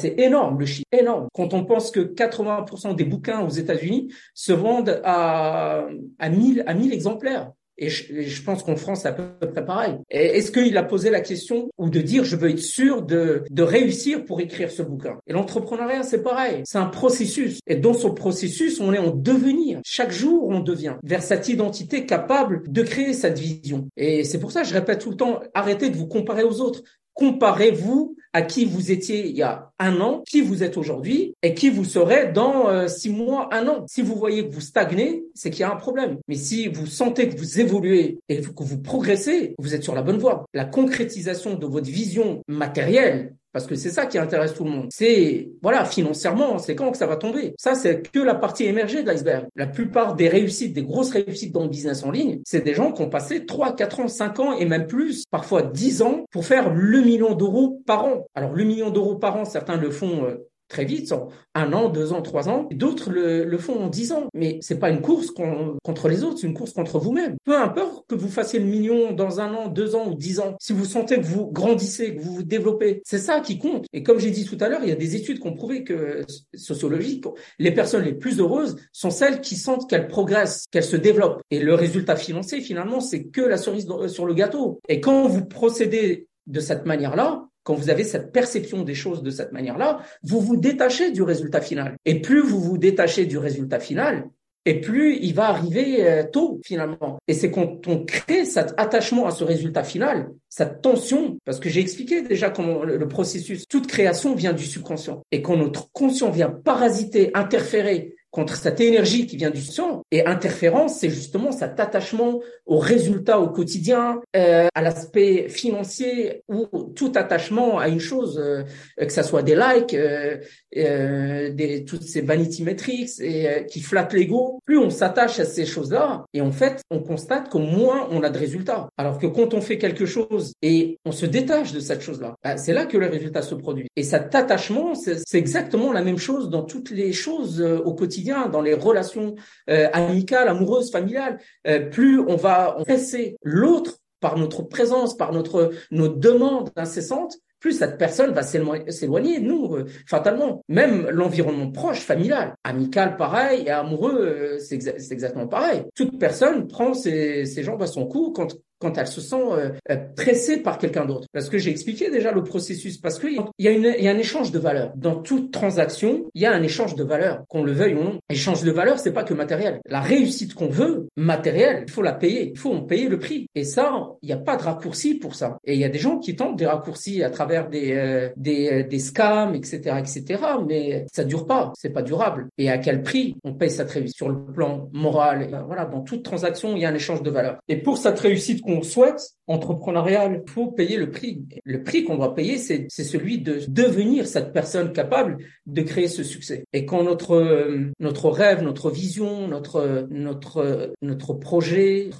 C'est 0.00 0.18
énorme, 0.18 0.58
le 0.58 0.66
chiffre, 0.66 0.86
énorme. 0.92 1.28
Quand 1.34 1.54
on 1.54 1.64
pense 1.64 1.90
que 1.90 2.00
80% 2.00 2.94
des 2.94 3.04
bouquins 3.04 3.40
aux 3.40 3.50
États-Unis 3.50 4.12
se 4.34 4.52
vendent 4.52 5.00
à, 5.04 5.86
à 6.18 6.28
1000, 6.28 6.64
à 6.66 6.74
1000 6.74 6.92
exemplaires. 6.92 7.52
Et 7.82 7.88
je, 7.88 8.42
pense 8.42 8.62
qu'en 8.62 8.76
France, 8.76 9.00
c'est 9.02 9.08
à 9.08 9.12
peu 9.12 9.48
près 9.48 9.64
pareil. 9.64 9.94
Est-ce 10.10 10.52
qu'il 10.52 10.76
a 10.76 10.82
posé 10.82 11.08
la 11.08 11.22
question 11.22 11.70
ou 11.78 11.88
de 11.88 12.00
dire, 12.02 12.24
je 12.24 12.36
veux 12.36 12.50
être 12.50 12.58
sûr 12.58 13.00
de, 13.00 13.42
de 13.50 13.62
réussir 13.62 14.26
pour 14.26 14.42
écrire 14.42 14.70
ce 14.70 14.82
bouquin? 14.82 15.18
Et 15.26 15.32
l'entrepreneuriat, 15.32 16.02
c'est 16.02 16.22
pareil. 16.22 16.60
C'est 16.66 16.76
un 16.76 16.86
processus. 16.86 17.58
Et 17.66 17.76
dans 17.76 17.94
ce 17.94 18.08
processus, 18.08 18.80
on 18.80 18.92
est 18.92 18.98
en 18.98 19.12
devenir. 19.12 19.80
Chaque 19.82 20.12
jour, 20.12 20.46
on 20.50 20.60
devient 20.60 20.96
vers 21.02 21.22
cette 21.22 21.48
identité 21.48 22.04
capable 22.04 22.70
de 22.70 22.82
créer 22.82 23.14
cette 23.14 23.38
vision. 23.38 23.88
Et 23.96 24.24
c'est 24.24 24.40
pour 24.40 24.52
ça, 24.52 24.62
je 24.62 24.74
répète 24.74 25.00
tout 25.00 25.10
le 25.10 25.16
temps, 25.16 25.40
arrêtez 25.54 25.88
de 25.88 25.96
vous 25.96 26.06
comparer 26.06 26.42
aux 26.42 26.60
autres. 26.60 26.82
Comparez-vous 27.14 28.14
à 28.32 28.42
qui 28.42 28.64
vous 28.64 28.90
étiez 28.90 29.28
il 29.28 29.36
y 29.36 29.42
a 29.42 29.70
un 29.78 30.00
an, 30.00 30.22
qui 30.26 30.40
vous 30.40 30.62
êtes 30.62 30.76
aujourd'hui 30.76 31.34
et 31.42 31.54
qui 31.54 31.70
vous 31.70 31.84
serez 31.84 32.32
dans 32.32 32.68
euh, 32.68 32.86
six 32.86 33.10
mois, 33.10 33.48
un 33.52 33.66
an. 33.68 33.84
Si 33.88 34.02
vous 34.02 34.14
voyez 34.14 34.46
que 34.46 34.52
vous 34.52 34.60
stagnez, 34.60 35.24
c'est 35.34 35.50
qu'il 35.50 35.60
y 35.60 35.64
a 35.64 35.72
un 35.72 35.76
problème. 35.76 36.18
Mais 36.28 36.36
si 36.36 36.68
vous 36.68 36.86
sentez 36.86 37.28
que 37.28 37.36
vous 37.36 37.60
évoluez 37.60 38.18
et 38.28 38.40
que 38.40 38.62
vous 38.62 38.78
progressez, 38.80 39.54
vous 39.58 39.74
êtes 39.74 39.82
sur 39.82 39.94
la 39.94 40.02
bonne 40.02 40.18
voie. 40.18 40.44
La 40.54 40.64
concrétisation 40.64 41.54
de 41.54 41.66
votre 41.66 41.90
vision 41.90 42.42
matérielle 42.46 43.34
parce 43.52 43.66
que 43.66 43.74
c'est 43.74 43.90
ça 43.90 44.06
qui 44.06 44.18
intéresse 44.18 44.54
tout 44.54 44.64
le 44.64 44.70
monde. 44.70 44.88
C'est, 44.90 45.50
voilà, 45.62 45.84
financièrement, 45.84 46.58
c'est 46.58 46.74
quand 46.74 46.90
que 46.90 46.98
ça 46.98 47.06
va 47.06 47.16
tomber. 47.16 47.54
Ça, 47.58 47.74
c'est 47.74 48.10
que 48.10 48.20
la 48.20 48.34
partie 48.34 48.64
émergée 48.64 49.02
de 49.02 49.08
l'iceberg. 49.08 49.46
La 49.56 49.66
plupart 49.66 50.14
des 50.14 50.28
réussites, 50.28 50.72
des 50.72 50.82
grosses 50.82 51.10
réussites 51.10 51.52
dans 51.52 51.62
le 51.62 51.68
business 51.68 52.04
en 52.04 52.10
ligne, 52.10 52.40
c'est 52.44 52.64
des 52.64 52.74
gens 52.74 52.92
qui 52.92 53.02
ont 53.02 53.10
passé 53.10 53.46
3, 53.46 53.74
4 53.76 54.00
ans, 54.00 54.08
5 54.08 54.40
ans 54.40 54.52
et 54.56 54.64
même 54.64 54.86
plus, 54.86 55.24
parfois 55.30 55.62
10 55.62 56.02
ans 56.02 56.24
pour 56.30 56.44
faire 56.44 56.72
le 56.72 57.00
million 57.00 57.34
d'euros 57.34 57.82
par 57.86 58.04
an. 58.04 58.26
Alors, 58.34 58.52
le 58.52 58.64
million 58.64 58.90
d'euros 58.90 59.16
par 59.16 59.36
an, 59.36 59.44
certains 59.44 59.76
le 59.76 59.90
font 59.90 60.24
euh, 60.24 60.46
très 60.70 60.84
vite, 60.84 61.12
en 61.12 61.28
un 61.54 61.72
an, 61.74 61.90
deux 61.90 62.12
ans, 62.14 62.22
trois 62.22 62.48
ans. 62.48 62.68
D'autres 62.70 63.10
le, 63.10 63.44
le, 63.44 63.58
font 63.58 63.78
en 63.82 63.88
dix 63.88 64.12
ans. 64.12 64.28
Mais 64.32 64.58
c'est 64.62 64.78
pas 64.78 64.88
une 64.88 65.02
course 65.02 65.30
contre 65.30 66.08
les 66.08 66.24
autres, 66.24 66.38
c'est 66.38 66.46
une 66.46 66.54
course 66.54 66.72
contre 66.72 66.98
vous-même. 66.98 67.36
Peu 67.44 67.56
importe 67.56 68.06
que 68.08 68.14
vous 68.14 68.28
fassiez 68.28 68.60
le 68.60 68.64
million 68.64 69.12
dans 69.12 69.40
un 69.40 69.52
an, 69.52 69.68
deux 69.68 69.94
ans 69.94 70.08
ou 70.08 70.14
dix 70.14 70.40
ans, 70.40 70.56
si 70.60 70.72
vous 70.72 70.84
sentez 70.84 71.16
que 71.16 71.26
vous 71.26 71.50
grandissez, 71.50 72.14
que 72.14 72.20
vous 72.22 72.34
vous 72.36 72.42
développez, 72.42 73.02
c'est 73.04 73.18
ça 73.18 73.40
qui 73.40 73.58
compte. 73.58 73.84
Et 73.92 74.02
comme 74.02 74.18
j'ai 74.18 74.30
dit 74.30 74.44
tout 74.44 74.56
à 74.60 74.68
l'heure, 74.68 74.80
il 74.82 74.88
y 74.88 74.92
a 74.92 74.96
des 74.96 75.16
études 75.16 75.40
qui 75.40 75.46
ont 75.48 75.54
prouvé 75.54 75.84
que 75.84 76.22
sociologiques, 76.54 77.24
les 77.58 77.72
personnes 77.72 78.04
les 78.04 78.14
plus 78.14 78.38
heureuses 78.40 78.76
sont 78.92 79.10
celles 79.10 79.40
qui 79.40 79.56
sentent 79.56 79.90
qu'elles 79.90 80.08
progressent, 80.08 80.66
qu'elles 80.70 80.84
se 80.84 80.96
développent. 80.96 81.42
Et 81.50 81.58
le 81.58 81.74
résultat 81.74 82.16
financier, 82.16 82.60
finalement, 82.60 83.00
c'est 83.00 83.24
que 83.24 83.40
la 83.40 83.56
cerise 83.56 83.88
sur 84.06 84.24
le 84.24 84.34
gâteau. 84.34 84.80
Et 84.88 85.00
quand 85.00 85.26
vous 85.26 85.44
procédez 85.44 86.28
de 86.46 86.60
cette 86.60 86.86
manière-là, 86.86 87.49
quand 87.62 87.74
vous 87.74 87.90
avez 87.90 88.04
cette 88.04 88.32
perception 88.32 88.82
des 88.82 88.94
choses 88.94 89.22
de 89.22 89.30
cette 89.30 89.52
manière-là, 89.52 90.00
vous 90.22 90.40
vous 90.40 90.56
détachez 90.56 91.10
du 91.10 91.22
résultat 91.22 91.60
final. 91.60 91.96
Et 92.04 92.20
plus 92.20 92.40
vous 92.40 92.60
vous 92.60 92.78
détachez 92.78 93.26
du 93.26 93.38
résultat 93.38 93.80
final, 93.80 94.28
et 94.66 94.80
plus 94.80 95.16
il 95.20 95.34
va 95.34 95.48
arriver 95.48 96.06
euh, 96.06 96.22
tôt 96.22 96.60
finalement. 96.64 97.18
Et 97.26 97.34
c'est 97.34 97.50
quand 97.50 97.86
on 97.86 98.04
crée 98.04 98.44
cet 98.44 98.74
attachement 98.76 99.26
à 99.26 99.30
ce 99.30 99.42
résultat 99.42 99.84
final, 99.84 100.30
cette 100.48 100.82
tension, 100.82 101.38
parce 101.44 101.60
que 101.60 101.70
j'ai 101.70 101.80
expliqué 101.80 102.22
déjà 102.22 102.50
comment 102.50 102.84
le, 102.84 103.08
processus, 103.08 103.66
toute 103.66 103.86
création 103.86 104.34
vient 104.34 104.52
du 104.52 104.64
subconscient. 104.64 105.22
Et 105.32 105.40
quand 105.40 105.56
notre 105.56 105.90
conscient 105.92 106.30
vient 106.30 106.50
parasiter, 106.50 107.30
interférer 107.34 108.14
contre 108.30 108.56
cette 108.56 108.80
énergie 108.80 109.26
qui 109.26 109.36
vient 109.36 109.50
du 109.50 109.62
sang. 109.62 110.02
Et 110.10 110.26
interférence, 110.26 110.98
c'est 110.98 111.10
justement 111.10 111.52
cet 111.52 111.80
attachement 111.80 112.40
au 112.66 112.78
résultat 112.78 113.40
au 113.40 113.48
quotidien, 113.48 114.20
euh, 114.36 114.68
à 114.74 114.82
l'aspect 114.82 115.48
financier 115.48 116.44
ou 116.48 116.66
tout 116.94 117.12
attachement 117.16 117.78
à 117.78 117.88
une 117.88 117.98
chose, 117.98 118.38
euh, 118.38 118.62
que 118.96 119.12
ça 119.12 119.24
soit 119.24 119.42
des 119.42 119.56
likes, 119.56 119.94
euh, 119.94 120.36
euh 120.76 121.50
des, 121.50 121.84
toutes 121.84 122.04
ces 122.04 122.20
vanity 122.20 122.62
metrics 122.62 123.18
et 123.20 123.48
euh, 123.48 123.60
qui 123.64 123.80
flattent 123.80 124.12
l'ego. 124.12 124.60
Plus 124.64 124.78
on 124.78 124.90
s'attache 124.90 125.40
à 125.40 125.44
ces 125.44 125.66
choses-là, 125.66 126.24
et 126.32 126.40
en 126.40 126.52
fait, 126.52 126.82
on 126.90 127.00
constate 127.00 127.48
qu'au 127.48 127.58
moins 127.58 128.08
on 128.12 128.22
a 128.22 128.30
de 128.30 128.38
résultats. 128.38 128.88
Alors 128.96 129.18
que 129.18 129.26
quand 129.26 129.52
on 129.52 129.60
fait 129.60 129.78
quelque 129.78 130.06
chose 130.06 130.52
et 130.62 130.98
on 131.04 131.12
se 131.12 131.26
détache 131.26 131.72
de 131.72 131.80
cette 131.80 132.02
chose-là, 132.02 132.36
bah, 132.44 132.56
c'est 132.56 132.72
là 132.72 132.86
que 132.86 132.98
le 132.98 133.06
résultat 133.06 133.42
se 133.42 133.56
produit. 133.56 133.88
Et 133.96 134.04
cet 134.04 134.34
attachement, 134.36 134.94
c'est 134.94 135.38
exactement 135.38 135.92
la 135.92 136.02
même 136.02 136.18
chose 136.18 136.50
dans 136.50 136.62
toutes 136.62 136.90
les 136.90 137.12
choses 137.12 137.60
au 137.60 137.94
quotidien 137.94 138.19
dans 138.50 138.62
les 138.62 138.74
relations 138.74 139.34
euh, 139.68 139.88
amicales, 139.92 140.48
amoureuses, 140.48 140.90
familiales. 140.90 141.38
Euh, 141.66 141.88
plus 141.88 142.20
on 142.20 142.36
va 142.36 142.76
presser 142.86 143.36
l'autre 143.42 143.98
par 144.20 144.36
notre 144.36 144.62
présence, 144.62 145.16
par 145.16 145.32
notre 145.32 145.70
nos 145.90 146.08
demandes 146.08 146.70
incessantes, 146.76 147.36
plus 147.58 147.72
cette 147.74 147.98
personne 147.98 148.32
va 148.32 148.42
s'éloigner 148.42 149.38
nous, 149.38 149.76
euh, 149.76 149.86
fatalement. 150.06 150.62
Même 150.68 151.08
l'environnement 151.10 151.70
proche, 151.70 152.00
familial, 152.00 152.54
amical, 152.64 153.16
pareil, 153.16 153.64
et 153.66 153.70
amoureux, 153.70 154.56
c'est 154.58 154.76
exactement 155.12 155.46
pareil. 155.46 155.84
Toute 155.94 156.18
personne 156.18 156.68
prend 156.68 156.94
ses, 156.94 157.44
ses 157.44 157.62
jambes 157.62 157.82
à 157.82 157.86
son 157.86 158.06
cou 158.06 158.32
quand, 158.34 158.56
quand 158.80 158.98
elle 158.98 159.06
se 159.06 159.20
sent 159.20 159.36
euh, 159.36 159.70
euh, 159.90 159.96
pressée 160.16 160.58
par 160.58 160.78
quelqu'un 160.78 161.04
d'autre. 161.04 161.28
Parce 161.32 161.48
que 161.48 161.58
j'ai 161.58 161.70
expliqué 161.70 162.10
déjà 162.10 162.32
le 162.32 162.42
processus, 162.42 162.98
parce 162.98 163.18
qu'il 163.18 163.38
y, 163.58 163.68
a 163.68 163.72
y 163.72 164.08
a 164.08 164.10
un 164.10 164.18
échange 164.18 164.50
de 164.50 164.58
valeurs. 164.58 164.92
Dans 164.96 165.16
toute 165.16 165.52
transaction, 165.52 166.24
il 166.34 166.42
y 166.42 166.46
a 166.46 166.52
un 166.52 166.62
échange 166.62 166.94
de 166.94 167.04
valeurs, 167.04 167.44
qu'on 167.48 167.62
le 167.62 167.72
veuille 167.72 167.94
ou 167.94 168.02
non. 168.02 168.18
Échange 168.28 168.62
de 168.62 168.70
valeurs, 168.70 168.98
c'est 168.98 169.12
pas 169.12 169.24
que 169.24 169.34
matériel. 169.34 169.80
La 169.86 170.00
réussite 170.00 170.54
qu'on 170.54 170.68
veut, 170.68 171.08
matérielle, 171.16 171.84
il 171.86 171.92
faut 171.92 172.02
la 172.02 172.12
payer, 172.12 172.50
il 172.50 172.58
faut 172.58 172.72
en 172.72 172.82
payer 172.82 173.08
le 173.08 173.18
prix. 173.18 173.48
Et 173.54 173.64
ça, 173.64 174.08
il 174.22 174.26
n'y 174.26 174.32
a 174.32 174.38
pas 174.38 174.56
de 174.56 174.62
raccourci 174.62 175.14
pour 175.14 175.34
ça. 175.34 175.58
Et 175.64 175.74
il 175.74 175.80
y 175.80 175.84
a 175.84 175.88
des 175.88 175.98
gens 175.98 176.18
qui 176.18 176.34
tentent 176.34 176.56
des 176.56 176.66
raccourcis 176.66 177.22
à 177.22 177.30
travers 177.30 177.68
des 177.68 177.92
euh, 177.92 178.28
des, 178.36 178.84
des 178.84 178.98
scams, 178.98 179.54
etc., 179.54 179.96
etc. 179.98 180.42
Mais 180.66 181.06
ça 181.12 181.24
dure 181.24 181.46
pas, 181.46 181.72
c'est 181.76 181.90
pas 181.90 182.02
durable. 182.02 182.48
Et 182.58 182.70
à 182.70 182.78
quel 182.78 183.02
prix 183.02 183.36
on 183.44 183.54
paye 183.54 183.70
cette 183.70 183.90
réussite? 183.90 184.16
Sur 184.16 184.28
le 184.28 184.44
plan 184.52 184.88
moral 184.92 185.48
ben 185.50 185.62
Voilà, 185.66 185.84
dans 185.84 186.00
toute 186.00 186.22
transaction, 186.22 186.76
il 186.76 186.82
y 186.82 186.84
a 186.84 186.88
un 186.88 186.94
échange 186.94 187.22
de 187.22 187.30
valeurs. 187.30 187.58
Et 187.68 187.76
pour 187.76 187.98
cette 187.98 188.18
réussite 188.18 188.62
qu'on 188.70 188.82
souhaite, 188.82 189.30
entrepreneurial, 189.46 190.42
il 190.46 190.50
faut 190.50 190.68
payer 190.68 190.96
le 190.96 191.10
prix. 191.10 191.42
Le 191.64 191.82
prix 191.82 192.04
qu'on 192.04 192.16
doit 192.16 192.34
payer, 192.34 192.56
c'est 192.56 192.88
celui 192.88 193.38
de 193.38 193.60
devenir 193.68 194.26
cette 194.26 194.52
personne 194.52 194.92
capable 194.92 195.38
de 195.66 195.82
créer 195.82 196.08
ce 196.08 196.22
succès. 196.22 196.64
Et 196.72 196.84
quand 196.86 197.02
notre 197.02 197.90
notre 197.98 198.30
rêve, 198.30 198.62
notre 198.62 198.90
vision, 198.90 199.48
notre 199.48 200.06
notre 200.10 200.92
notre 201.02 201.34
projet, 201.34 202.10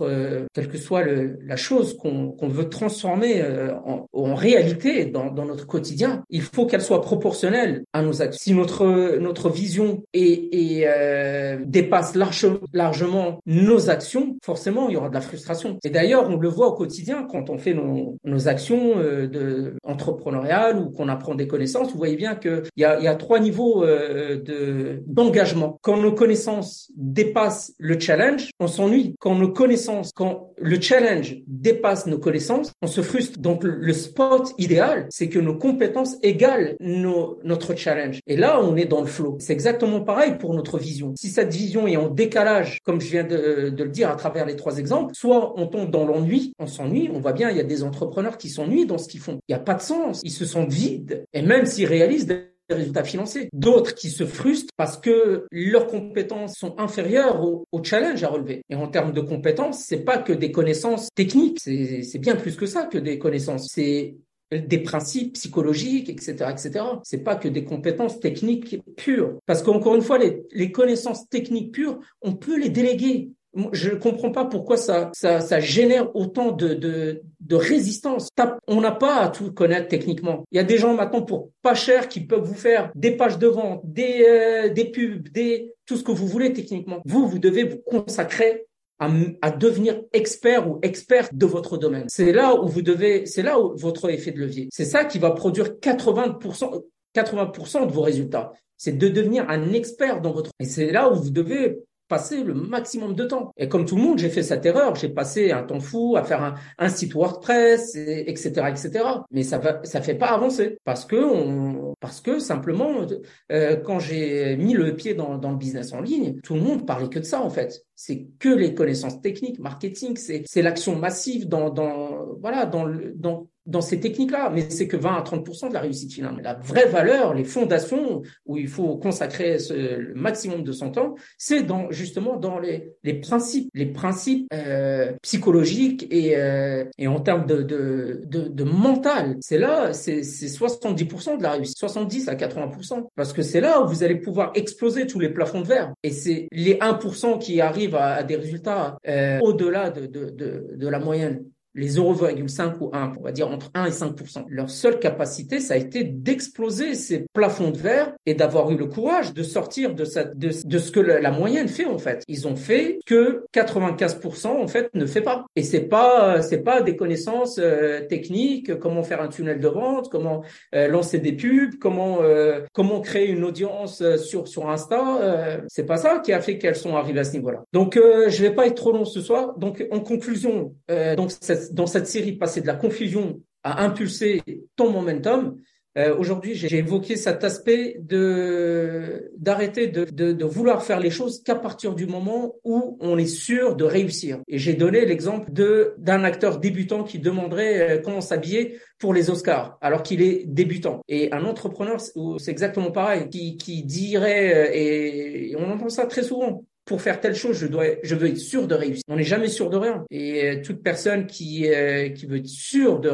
quelle 0.53 0.69
que 0.69 0.79
soit 0.79 1.03
le, 1.03 1.39
la 1.45 1.57
chose 1.57 1.97
qu'on 1.97 2.33
qu'on 2.33 2.49
veut 2.49 2.69
transformer 2.69 3.41
euh, 3.43 3.75
en, 3.85 4.07
en 4.13 4.35
réalité 4.35 5.05
dans, 5.05 5.31
dans 5.31 5.45
notre 5.45 5.67
quotidien, 5.67 6.25
il 6.31 6.43
faut 6.43 6.67
qu'elle 6.67 6.83
soit 6.83 7.01
proportionnelle 7.01 7.85
à 7.93 8.03
nos 8.03 8.23
actes. 8.23 8.35
Si 8.35 8.55
notre 8.55 9.19
notre 9.19 9.51
vision 9.51 10.03
est, 10.13 10.49
est 10.53 10.85
euh, 10.87 11.59
dépasse 11.65 12.17
large, 12.17 12.47
largement 12.73 13.41
nos 13.47 13.89
actions, 13.89 14.37
forcément 14.43 14.89
il 14.89 14.95
y 14.95 14.97
aura 14.97 15.11
de 15.11 15.15
la 15.15 15.21
frustration. 15.21 15.79
Et 15.85 15.91
d'ailleurs, 15.91 16.29
le 16.41 16.49
voit 16.49 16.69
au 16.69 16.73
quotidien 16.73 17.27
quand 17.31 17.51
on 17.51 17.59
fait 17.59 17.75
nos, 17.75 18.49
actions 18.49 18.99
euh, 18.99 19.27
de 19.27 19.75
entrepreneuriales 19.85 20.79
ou 20.79 20.91
qu'on 20.91 21.09
apprend 21.09 21.35
des 21.35 21.47
connaissances. 21.47 21.93
Vous 21.93 21.99
voyez 21.99 22.17
bien 22.17 22.35
qu'il 22.35 22.63
y 22.77 22.85
a, 22.85 23.01
y 23.01 23.07
a 23.07 23.15
trois 23.15 23.39
niveaux 23.39 23.85
euh, 23.85 24.41
de 24.41 25.03
d'engagement. 25.07 25.79
Quand 25.83 25.99
nos 25.99 26.13
connaissances 26.13 26.91
dépassent 26.97 27.75
le 27.79 27.99
challenge, 27.99 28.51
on 28.61 28.67
s'ennuie. 28.67 29.15
Quand 29.21 29.35
nos 29.35 29.53
connaissances, 29.53 30.13
quand 30.15 30.53
le 30.57 30.81
challenge 30.81 31.37
dépasse 31.47 32.07
nos 32.07 32.19
connaissances, 32.19 32.73
on 32.83 32.87
se 32.87 33.03
frustre. 33.03 33.39
Donc 33.39 33.63
le 33.65 33.93
spot 33.93 34.53
idéal, 34.59 35.07
c'est 35.11 35.29
que 35.29 35.39
nos 35.39 35.57
compétences 35.57 36.17
égalent 36.23 36.75
notre 36.81 37.75
challenge. 37.75 38.21
Et 38.27 38.37
là, 38.37 38.61
on 38.63 38.77
est 38.77 38.85
dans 38.85 39.01
le 39.01 39.07
flow. 39.07 39.37
C'est 39.41 39.53
exactement 39.53 40.01
pareil 40.01 40.37
pour 40.39 40.55
notre 40.55 40.79
vision. 40.79 41.15
Si 41.17 41.29
cette 41.29 41.53
vision 41.53 41.87
est 41.87 41.97
en 41.97 42.09
décalage, 42.09 42.81
comme 42.85 43.01
je 43.01 43.11
viens 43.11 43.25
de, 43.25 43.71
de 43.71 43.85
le 43.85 43.91
dire 43.91 44.11
à 44.11 44.17
travers 44.17 44.47
les 44.47 44.57
trois 44.57 44.79
exemples, 44.79 45.15
soit 45.15 45.55
on 45.57 45.67
tombe 45.67 45.91
dans 45.91 46.07
l'ennui 46.07 46.30
on 46.59 46.67
s'ennuie, 46.67 47.11
on 47.13 47.21
voit 47.21 47.33
bien, 47.33 47.51
il 47.51 47.57
y 47.57 47.61
a 47.61 47.65
des 47.65 47.83
entrepreneurs 47.83 48.39
qui 48.39 48.49
s'ennuient 48.49 48.87
dans 48.87 48.99
ce 48.99 49.09
qu'ils 49.09 49.21
font. 49.21 49.39
Il 49.49 49.53
n'y 49.53 49.61
a 49.61 49.63
pas 49.63 49.75
de 49.75 49.83
sens, 49.83 50.21
ils 50.25 50.31
se 50.31 50.45
sentent 50.45 50.73
vides. 50.73 51.25
Et 51.33 51.43
même 51.43 51.67
s'ils 51.67 51.87
réalisent 51.87 52.27
des 52.27 52.51
résultats 52.75 53.05
financiers. 53.05 53.49
D'autres 53.53 53.95
qui 53.95 54.11
se 54.11 54.25
frustrent 54.25 54.73
parce 54.77 54.97
que 54.97 55.47
leurs 55.51 55.87
compétences 55.87 56.55
sont 56.57 56.79
inférieures 56.79 57.43
au, 57.43 57.67
au 57.73 57.83
challenge 57.83 58.23
à 58.23 58.29
relever. 58.29 58.63
Et 58.71 58.75
en 58.75 58.89
termes 58.89 59.13
de 59.13 59.21
compétences, 59.21 59.85
c'est 59.85 60.05
pas 60.05 60.19
que 60.19 60.33
des 60.33 60.53
connaissances 60.53 61.09
techniques, 61.15 61.61
c'est 61.61 62.19
bien 62.19 62.37
plus 62.37 62.57
que 62.57 62.67
ça 62.67 62.85
que 62.85 62.99
des 62.99 63.19
connaissances. 63.19 63.69
C'est 63.71 64.17
des 64.53 64.79
principes 64.79 65.35
psychologiques, 65.35 66.09
etc., 66.09 66.33
etc. 66.51 66.85
C'est 67.05 67.23
pas 67.23 67.37
que 67.37 67.49
des 67.49 67.65
compétences 67.65 68.19
techniques 68.19 68.81
pures. 68.97 69.39
Parce 69.47 69.63
qu'encore 69.63 69.95
une 69.95 70.03
fois, 70.03 70.19
les 70.19 70.73
connaissances 70.73 71.29
techniques 71.29 71.73
pures, 71.73 72.01
on 72.21 72.35
peut 72.35 72.59
les 72.59 72.69
déléguer. 72.69 73.31
Je 73.73 73.91
ne 73.91 73.97
comprends 73.97 74.31
pas 74.31 74.45
pourquoi 74.45 74.77
ça, 74.77 75.11
ça, 75.13 75.41
ça 75.41 75.61
génère 75.61 76.15
autant 76.15 76.53
de, 76.53 76.75
de, 76.75 77.23
de 77.41 77.57
résistance. 77.57 78.29
On 78.69 78.81
n'a 78.81 78.93
pas 78.93 79.17
à 79.17 79.29
tout 79.29 79.53
connaître 79.53 79.89
techniquement. 79.89 80.45
Il 80.53 80.57
y 80.57 80.61
a 80.61 80.65
des 80.65 80.79
gens 80.79 80.95
maintenant 80.95 81.23
pour 81.23 81.51
pas 81.63 81.75
cher 81.75 82.09
qui 82.09 82.21
peuvent 82.21 82.45
vous 82.45 82.55
faire 82.55 82.91
des 82.95 83.13
pages 83.13 83.39
de 83.39 83.49
vente, 83.49 83.81
des, 83.85 84.25
euh, 84.29 84.69
des 84.69 84.85
pubs, 84.85 85.29
des 85.31 85.75
tout 85.87 85.97
ce 85.97 86.05
que 86.05 86.13
vous 86.13 86.29
voulez 86.29 86.53
techniquement. 86.53 87.03
Vous, 87.05 87.27
vous 87.27 87.41
devez 87.41 87.65
vous 87.65 87.79
consacrer 87.79 88.67
à, 89.01 89.51
devenir 89.51 90.03
expert 90.13 90.69
ou 90.69 90.79
experte 90.83 91.35
de 91.35 91.47
votre 91.47 91.79
domaine. 91.79 92.05
C'est 92.09 92.33
là 92.33 92.55
où 92.55 92.69
vous 92.69 92.83
devez, 92.83 93.25
c'est 93.27 93.43
là 93.43 93.59
où 93.59 93.75
votre 93.77 94.11
effet 94.11 94.31
de 94.31 94.39
levier. 94.39 94.69
C'est 94.71 94.85
ça 94.85 95.05
qui 95.05 95.19
va 95.19 95.31
produire 95.31 95.71
80%, 95.81 96.85
80% 97.15 97.87
de 97.87 97.93
vos 97.93 98.03
résultats. 98.03 98.53
C'est 98.77 98.97
de 98.97 99.09
devenir 99.09 99.49
un 99.49 99.73
expert 99.73 100.21
dans 100.21 100.33
votre, 100.33 100.51
et 100.61 100.65
c'est 100.65 100.93
là 100.93 101.11
où 101.11 101.15
vous 101.15 101.31
devez 101.31 101.79
passer 102.11 102.43
le 102.43 102.53
maximum 102.53 103.15
de 103.15 103.25
temps. 103.25 103.53
Et 103.57 103.69
comme 103.69 103.87
tout 103.87 103.97
le 103.97 104.03
monde, 104.03 104.19
j'ai 104.19 104.29
fait 104.29 104.43
cette 104.43 104.67
erreur. 104.67 104.97
J'ai 104.97 105.09
passé 105.09 105.53
un 105.53 105.63
temps 105.63 105.79
fou 105.81 106.17
à 106.17 106.25
faire 106.25 106.43
un, 106.43 106.55
un 106.77 106.89
site 106.89 107.15
WordPress, 107.15 107.95
et, 107.95 108.29
etc., 108.29 108.49
etc. 108.69 109.05
Mais 109.31 109.45
ça 109.45 109.59
va, 109.59 109.81
ça 109.85 110.03
fait 110.03 110.17
pas 110.17 110.27
avancer 110.27 110.77
parce 110.85 111.05
que 111.07 111.17
on, 111.17 111.95
parce 112.01 112.21
que 112.21 112.41
simplement, 112.41 113.07
euh, 113.53 113.77
quand 113.77 114.01
j'ai 114.01 114.57
mis 114.57 114.75
le 114.75 114.95
pied 114.97 115.15
dans, 115.15 115.39
dans 115.39 115.53
le 115.53 115.57
business 115.57 115.93
en 115.93 116.01
ligne, 116.01 116.41
tout 116.43 116.55
le 116.55 116.61
monde 116.61 116.85
parlait 116.85 117.09
que 117.09 117.21
de 117.21 117.25
ça 117.25 117.41
en 117.41 117.51
fait. 117.51 117.85
C'est 117.95 118.27
que 118.39 118.49
les 118.49 118.75
connaissances 118.75 119.21
techniques, 119.21 119.61
marketing, 119.61 120.17
c'est 120.17 120.63
l'action 120.63 120.97
massive 120.97 121.49
dans 121.49 121.71
dans 121.71 122.35
voilà 122.41 122.67
dans 122.67 122.91
dans 123.15 123.47
dans 123.67 123.81
ces 123.81 124.01
techniques-là, 124.01 124.51
mais 124.53 124.69
c'est 124.71 124.89
que 124.89 124.97
20 124.97 125.17
à 125.17 125.23
30 125.23 125.69
de 125.69 125.75
la 125.75 125.81
réussite 125.81 126.13
finale. 126.13 126.41
La 126.43 126.55
vraie 126.55 126.87
valeur, 126.87 127.35
les 127.35 127.45
fondations 127.45 128.23
où 128.47 128.57
il 128.57 128.69
faut 128.69 128.97
consacrer 128.97 129.59
ce, 129.59 129.75
le 129.75 130.15
maximum 130.15 130.65
de 130.65 130.73
son 130.73 130.91
temps, 130.91 131.15
c'est 131.39 131.63
dans 131.63 131.91
justement 131.91 132.37
dans 132.37 132.59
les, 132.59 132.93
les 133.05 133.15
principes, 133.15 133.71
les 133.75 133.87
principes 133.87 134.47
euh, 134.55 135.13
psychologiques 135.23 136.07
et, 136.11 136.37
euh, 136.37 136.85
et 136.99 137.07
en 137.07 137.21
termes 137.21 137.47
de, 137.47 137.63
de, 137.63 138.23
de, 138.25 138.49
de 138.49 138.65
mental. 138.65 139.37
C'est 139.41 139.59
là, 139.59 139.93
c'est 139.93 140.21
70% 140.21 141.39
de 141.39 141.43
la 141.43 141.53
réussite, 141.53 141.79
70 141.79 142.29
à 142.29 142.35
80% 142.35 143.09
parce 143.15 143.33
que 143.33 143.43
c'est 143.43 143.61
là 143.61 143.83
où 143.83 143.89
vous 143.89 144.03
allez 144.03 144.17
pouvoir 144.17 144.53
exploser 144.55 145.07
tous 145.07 145.21
les 145.21 145.29
plafonds 145.29 145.61
de 145.61 145.67
verre. 145.67 145.93
Et 146.03 146.11
c'est 146.11 146.49
les 146.53 146.75
1% 146.75 147.39
qui 147.39 147.61
arrivent 147.61 147.97
à, 147.97 148.15
à 148.15 148.23
des 148.23 148.37
résultats 148.37 148.97
euh, 149.07 149.39
au-delà 149.41 149.91
de, 149.91 150.07
de, 150.07 150.31
de, 150.31 150.67
de 150.75 150.89
la 150.89 150.99
moyenne 150.99 151.45
les 151.75 151.97
0,5 151.97 152.75
ou 152.81 152.91
1, 152.93 153.13
on 153.19 153.23
va 153.23 153.33
dire 153.33 153.49
entre 153.49 153.71
1 153.75 153.87
et 153.87 153.91
5 153.91 154.15
Leur 154.49 154.71
seule 154.71 154.99
capacité, 154.99 155.61
ça 155.61 155.75
a 155.75 155.77
été 155.77 156.05
d'exploser 156.05 156.95
ces 156.95 157.27
plafonds 157.33 157.71
de 157.71 157.79
verre 157.79 158.13
et 158.27 158.35
d'avoir 158.35 158.71
eu 158.71 158.77
le 158.77 158.87
courage 158.87 159.33
de 159.35 159.43
sortir 159.43 159.95
de, 159.95 160.05
cette, 160.05 160.39
de, 160.39 160.51
ce 160.51 160.91
que 160.91 161.01
la, 161.01 161.31
moyenne 161.31 161.69
fait 161.69 161.87
en 161.87 161.99
fait. 161.99 162.25
Ils 162.29 162.49
ont 162.49 162.57
fait 162.57 162.99
que 163.07 163.45
95 163.53 164.21
en 164.45 164.67
fait 164.67 164.91
ne 164.95 165.07
fait 165.07 165.21
pas. 165.21 165.45
Et 165.57 165.63
c'est 165.63 165.83
pas 165.83 166.43
c'est 166.43 166.63
pas 166.63 166.83
des 166.83 166.97
connaissances 166.97 167.59
euh, 167.59 168.07
techniques, 168.07 168.79
comment 168.79 169.03
faire 169.03 169.23
un 169.23 169.29
tunnel 169.29 169.61
de 169.61 169.69
vente, 169.69 170.11
comment 170.11 170.43
euh, 170.75 170.89
lancer 170.89 171.19
des 171.19 171.33
pubs, 171.33 171.79
comment 171.81 172.19
euh, 172.23 172.61
comment 172.73 173.01
créer 173.01 173.29
une 173.29 173.45
audience 173.45 174.03
sur 174.17 174.49
sur 174.49 174.69
Insta. 174.69 175.61
c'est 175.69 175.87
pas 175.87 175.97
ça 175.97 176.19
qui 176.19 176.33
a 176.33 176.41
fait 176.41 176.59
qu'elles 176.59 176.77
sont 176.77 176.97
arrivées 176.97 177.21
à 177.21 177.25
ce 177.25 177.33
niveau-là. 177.33 177.63
Donc 177.73 177.97
je 177.97 178.43
vais 178.43 178.53
pas 178.53 178.67
être 178.67 178.75
trop 178.75 178.93
long 178.93 179.05
ce 179.05 179.21
soir. 179.21 179.57
Donc 179.59 179.87
en 179.91 180.01
conclusion, 180.01 180.75
donc 181.17 181.31
cette 181.41 181.60
dans 181.73 181.87
cette 181.87 182.07
série 182.07 182.33
passer 182.33 182.61
de 182.61 182.67
la 182.67 182.75
confusion 182.75 183.41
à 183.63 183.85
impulser 183.85 184.43
ton 184.77 184.91
momentum, 184.91 185.57
euh, 185.99 186.17
Aujourd'hui, 186.17 186.55
j'ai 186.55 186.79
évoqué 186.79 187.17
cet 187.17 187.43
aspect 187.43 187.97
de 188.01 189.33
d'arrêter 189.37 189.89
de, 189.89 190.05
de, 190.05 190.45
vouloir 190.45 190.85
faire 190.85 191.01
les 191.01 191.11
choses 191.11 191.43
qu'à 191.43 191.57
partir 191.57 191.97
du 191.97 192.07
moment 192.07 192.55
où 192.63 192.97
on 193.01 193.19
est 193.19 193.27
sûr 193.27 193.75
de 193.75 193.83
réussir. 193.83 194.39
Et 194.47 194.59
j'ai 194.59 194.75
donné 194.75 195.05
l'exemple 195.05 195.51
de 195.53 195.95
d'un 195.99 196.23
acteur 196.23 196.61
débutant 196.61 197.03
qui 197.03 197.19
demanderait 197.19 197.99
euh, 197.99 197.99
comment 197.99 198.21
s'habiller 198.21 198.79
pour 198.99 199.13
les 199.13 199.31
Oscars, 199.31 199.79
alors 199.81 200.05
qu'il 200.05 200.23
est 200.23 200.45
débutant. 200.47 201.01
Et 201.09 201.33
un 201.33 201.45
entrepreneur, 201.45 202.01
c'est 202.01 202.51
exactement 202.51 202.93
pareil, 202.93 203.29
qui, 203.29 203.57
qui 203.57 203.83
dirait, 203.83 204.55
euh, 204.55 204.71
et 204.73 205.57
on 205.59 205.73
entend 205.73 205.89
ça 205.89 206.07
très 206.07 206.23
souvent, 206.23 206.65
pour 206.85 207.03
faire 207.03 207.21
telle 207.21 207.35
chose, 207.35 207.59
je 207.59 207.67
dois, 207.67 207.85
je 208.03 208.15
veux 208.15 208.29
être 208.29 208.39
sûr 208.39 208.67
de 208.67 208.75
réussir. 208.75 209.03
On 209.09 209.17
n'est 209.17 209.23
jamais 209.23 209.49
sûr 209.49 209.71
de 209.71 209.77
rien. 209.77 210.05
Et 210.11 210.45
euh, 210.45 210.63
toute 210.63 210.83
personne 210.83 211.27
qui 211.27 211.69
euh, 211.69 212.09
qui 212.09 212.27
veut 212.27 212.39
être 212.39 212.49
sûr 212.49 212.99
de, 212.99 213.11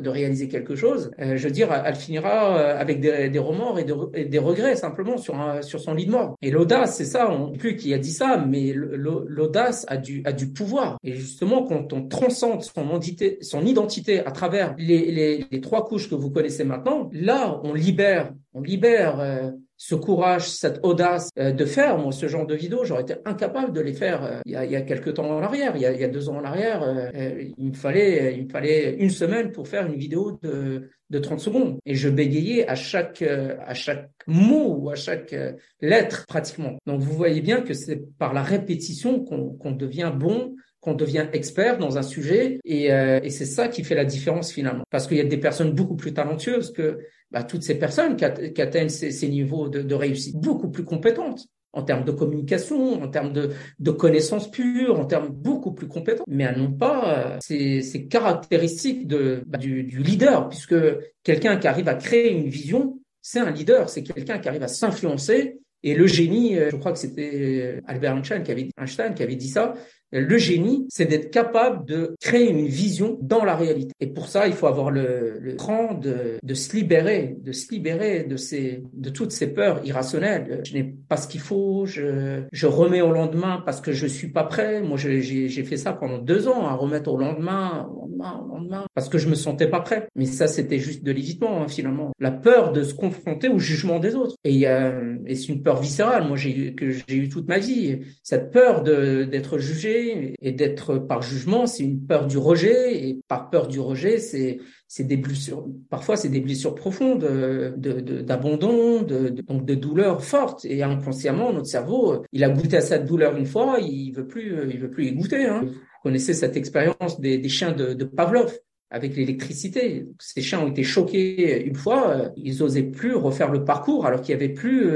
de, 0.00 0.08
réaliser 0.08 0.48
quelque 0.48 0.74
chose, 0.74 1.10
euh, 1.20 1.36
je 1.36 1.44
veux 1.44 1.52
dire, 1.52 1.68
elle 1.84 1.94
finira 1.94 2.58
avec 2.58 3.00
des, 3.00 3.28
des 3.28 3.38
remords 3.38 3.78
et, 3.78 4.24
des 4.24 4.38
regrets 4.38 4.76
simplement 4.76 5.16
sur 5.16 5.38
un, 5.38 5.62
sur 5.62 5.80
son 5.80 5.94
lit 5.94 6.06
de 6.06 6.10
mort. 6.10 6.36
Et 6.42 6.50
l'audace, 6.50 6.96
c'est 6.96 7.04
ça. 7.04 7.30
On 7.30 7.52
plus 7.52 7.76
qui 7.76 7.94
a 7.94 7.98
dit 7.98 8.12
ça, 8.12 8.44
mais 8.46 8.72
l'audace 8.74 9.84
a 9.88 9.96
du 9.96 10.22
a 10.24 10.32
du 10.32 10.52
pouvoir. 10.52 10.98
Et 11.04 11.12
justement, 11.12 11.62
quand 11.64 11.92
on 11.92 12.08
transcende 12.08 12.62
son 12.62 12.88
identité, 12.88 13.38
son 13.42 13.64
identité 13.64 14.20
à 14.20 14.32
travers 14.32 14.74
les, 14.78 15.10
les, 15.12 15.46
les 15.50 15.60
trois 15.60 15.86
couches 15.86 16.10
que 16.10 16.14
vous 16.14 16.30
connaissez 16.30 16.64
maintenant, 16.64 17.10
là, 17.12 17.60
on 17.62 17.74
libère, 17.74 18.32
on 18.54 18.60
libère 18.60 19.52
ce 19.80 19.94
courage, 19.94 20.50
cette 20.50 20.80
audace 20.82 21.30
euh, 21.38 21.52
de 21.52 21.64
faire 21.64 21.96
moi 21.98 22.10
ce 22.10 22.26
genre 22.26 22.46
de 22.46 22.54
vidéos, 22.54 22.84
j'aurais 22.84 23.02
été 23.02 23.14
incapable 23.24 23.72
de 23.72 23.80
les 23.80 23.92
faire 23.92 24.24
euh, 24.24 24.40
il, 24.44 24.52
y 24.52 24.56
a, 24.56 24.64
il 24.64 24.72
y 24.72 24.76
a 24.76 24.82
quelques 24.82 25.14
temps 25.14 25.30
en 25.30 25.40
arrière, 25.40 25.76
il 25.76 25.82
y 25.82 25.86
a, 25.86 25.92
il 25.92 26.00
y 26.00 26.04
a 26.04 26.08
deux 26.08 26.28
ans 26.28 26.38
en 26.38 26.44
arrière, 26.44 26.82
euh, 26.82 27.44
il 27.56 27.70
me 27.70 27.74
fallait 27.74 28.36
il 28.36 28.46
me 28.46 28.50
fallait 28.50 28.96
une 28.96 29.10
semaine 29.10 29.52
pour 29.52 29.68
faire 29.68 29.86
une 29.86 29.94
vidéo 29.94 30.38
de 30.42 30.90
de 31.10 31.18
30 31.18 31.40
secondes 31.40 31.78
et 31.86 31.94
je 31.94 32.08
bégayais 32.08 32.68
à 32.68 32.74
chaque 32.74 33.22
à 33.22 33.72
chaque 33.72 34.10
mot 34.26 34.74
ou 34.78 34.90
à 34.90 34.96
chaque 34.96 35.34
lettre 35.80 36.26
pratiquement. 36.26 36.76
Donc 36.86 37.00
vous 37.00 37.14
voyez 37.14 37.40
bien 37.40 37.62
que 37.62 37.72
c'est 37.72 38.02
par 38.18 38.34
la 38.34 38.42
répétition 38.42 39.24
qu'on 39.24 39.54
qu'on 39.54 39.72
devient 39.72 40.12
bon 40.14 40.54
qu'on 40.88 40.94
devient 40.94 41.26
expert 41.32 41.78
dans 41.78 41.98
un 41.98 42.02
sujet 42.02 42.60
et, 42.64 42.86
et 42.86 43.30
c'est 43.30 43.46
ça 43.46 43.68
qui 43.68 43.84
fait 43.84 43.94
la 43.94 44.04
différence 44.04 44.50
finalement. 44.52 44.84
Parce 44.90 45.06
qu'il 45.06 45.18
y 45.18 45.20
a 45.20 45.24
des 45.24 45.38
personnes 45.38 45.72
beaucoup 45.72 45.96
plus 45.96 46.14
talentueuses 46.14 46.72
que 46.72 46.98
bah, 47.30 47.42
toutes 47.42 47.62
ces 47.62 47.78
personnes 47.78 48.16
qui, 48.16 48.24
atteignent 48.24 48.88
ces, 48.88 49.28
niveaux 49.28 49.68
de, 49.68 49.94
réussite 49.94 50.36
beaucoup 50.36 50.70
plus 50.70 50.84
compétentes 50.84 51.46
en 51.74 51.82
termes 51.82 52.04
de 52.04 52.12
communication, 52.12 53.02
en 53.02 53.08
termes 53.08 53.32
de, 53.32 53.90
connaissances 53.90 54.50
pures, 54.50 54.98
en 54.98 55.04
termes 55.04 55.28
beaucoup 55.28 55.72
plus 55.72 55.88
compétentes, 55.88 56.26
mais 56.26 56.44
elles 56.44 56.58
n'ont 56.58 56.72
pas 56.72 57.36
euh, 57.36 57.36
ces, 57.40 58.08
caractéristiques 58.08 59.06
de, 59.06 59.42
bah, 59.46 59.58
du, 59.58 59.82
leader, 59.82 60.48
puisque 60.48 60.74
quelqu'un 61.22 61.58
qui 61.58 61.68
arrive 61.68 61.88
à 61.88 61.94
créer 61.94 62.32
une 62.32 62.48
vision, 62.48 62.98
c'est 63.20 63.40
un 63.40 63.50
leader, 63.50 63.90
c'est 63.90 64.02
quelqu'un 64.02 64.38
qui 64.38 64.48
arrive 64.48 64.62
à 64.62 64.68
s'influencer. 64.68 65.58
Et 65.82 65.94
le 65.94 66.06
génie, 66.06 66.56
euh, 66.56 66.70
je 66.70 66.76
crois 66.76 66.92
que 66.92 66.98
c'était 66.98 67.80
Albert 67.86 68.16
Einstein 68.16 68.42
Einstein 68.80 69.14
qui 69.14 69.22
avait 69.22 69.36
dit 69.36 69.48
ça, 69.48 69.74
le 70.12 70.38
génie, 70.38 70.86
c'est 70.88 71.06
d'être 71.06 71.30
capable 71.30 71.84
de 71.84 72.14
créer 72.20 72.48
une 72.48 72.66
vision 72.66 73.18
dans 73.20 73.44
la 73.44 73.54
réalité. 73.54 73.92
Et 74.00 74.06
pour 74.06 74.28
ça, 74.28 74.46
il 74.46 74.54
faut 74.54 74.66
avoir 74.66 74.90
le, 74.90 75.38
le 75.40 75.52
cran 75.54 75.94
de, 75.94 76.38
de 76.42 76.54
se 76.54 76.74
libérer, 76.74 77.36
de 77.42 77.52
se 77.52 77.70
libérer 77.70 78.24
de 78.24 78.36
ces, 78.36 78.82
de 78.92 79.10
toutes 79.10 79.32
ces 79.32 79.48
peurs 79.48 79.80
irrationnelles. 79.84 80.62
Je 80.64 80.74
n'ai 80.74 80.84
pas 80.84 81.16
ce 81.16 81.28
qu'il 81.28 81.40
faut, 81.40 81.84
je, 81.86 82.42
je 82.52 82.66
remets 82.66 83.02
au 83.02 83.12
lendemain 83.12 83.62
parce 83.64 83.80
que 83.80 83.92
je 83.92 84.06
suis 84.06 84.28
pas 84.28 84.44
prêt. 84.44 84.80
Moi, 84.82 84.96
j'ai 84.96 85.48
fait 85.64 85.76
ça 85.76 85.92
pendant 85.92 86.18
deux 86.18 86.48
ans, 86.48 86.66
à 86.66 86.74
remettre 86.74 87.10
au 87.12 87.16
lendemain, 87.16 87.88
au 87.94 88.00
lendemain, 88.02 88.42
au 88.44 88.54
lendemain, 88.54 88.84
parce 88.94 89.08
que 89.08 89.18
je 89.18 89.28
me 89.28 89.34
sentais 89.34 89.68
pas 89.68 89.80
prêt. 89.80 90.08
Mais 90.16 90.24
ça, 90.24 90.46
c'était 90.46 90.78
juste 90.78 91.04
de 91.04 91.12
l'évitement, 91.12 91.62
hein, 91.62 91.68
finalement. 91.68 92.12
La 92.18 92.30
peur 92.30 92.72
de 92.72 92.82
se 92.82 92.94
confronter 92.94 93.48
au 93.48 93.58
jugement 93.58 93.98
des 93.98 94.14
autres. 94.14 94.36
Et, 94.44 94.66
euh, 94.68 95.16
et 95.26 95.34
c'est 95.34 95.48
une 95.48 95.62
peur 95.62 95.80
viscérale, 95.80 96.26
moi, 96.26 96.36
que 96.36 96.90
j'ai 96.90 97.16
eu 97.16 97.28
toute 97.28 97.48
ma 97.48 97.58
vie. 97.58 98.00
Cette 98.22 98.50
peur 98.50 98.82
d'être 98.82 99.58
jugé 99.58 99.97
et 100.40 100.52
d'être 100.52 100.98
par 100.98 101.22
jugement, 101.22 101.66
c'est 101.66 101.84
une 101.84 102.06
peur 102.06 102.26
du 102.26 102.38
rejet 102.38 103.08
et 103.08 103.20
par 103.28 103.50
peur 103.50 103.68
du 103.68 103.80
rejet, 103.80 104.18
c'est 104.18 104.58
c'est 104.86 105.04
des 105.04 105.18
blessures. 105.18 105.66
Parfois, 105.90 106.16
c'est 106.16 106.30
des 106.30 106.40
blessures 106.40 106.74
profondes, 106.74 107.24
euh, 107.24 107.72
de 107.76 108.22
d'abandon, 108.22 109.02
de, 109.02 109.28
de, 109.28 109.42
donc 109.42 109.66
de 109.66 109.74
douleurs 109.74 110.24
fortes. 110.24 110.64
Et 110.64 110.82
inconsciemment, 110.82 111.52
notre 111.52 111.66
cerveau, 111.66 112.24
il 112.32 112.42
a 112.42 112.48
goûté 112.48 112.78
à 112.78 112.80
cette 112.80 113.04
douleur 113.04 113.36
une 113.36 113.46
fois, 113.46 113.78
il 113.80 114.12
veut 114.12 114.26
plus, 114.26 114.56
il 114.70 114.78
veut 114.78 114.90
plus 114.90 115.06
y 115.06 115.12
goûter. 115.12 115.44
Hein. 115.44 115.64
Vous 115.64 116.02
connaissez 116.02 116.32
cette 116.32 116.56
expérience 116.56 117.20
des, 117.20 117.38
des 117.38 117.48
chiens 117.48 117.72
de, 117.72 117.92
de 117.92 118.04
Pavlov 118.04 118.58
avec 118.90 119.16
l'électricité. 119.16 120.06
Ces 120.18 120.40
chiens 120.40 120.60
ont 120.60 120.68
été 120.68 120.82
choqués 120.82 121.64
une 121.64 121.74
fois, 121.74 122.30
ils 122.36 122.62
osaient 122.62 122.82
plus 122.82 123.14
refaire 123.14 123.50
le 123.50 123.64
parcours 123.64 124.06
alors 124.06 124.20
qu'il 124.20 124.32
y 124.32 124.36
avait 124.36 124.48
plus, 124.48 124.90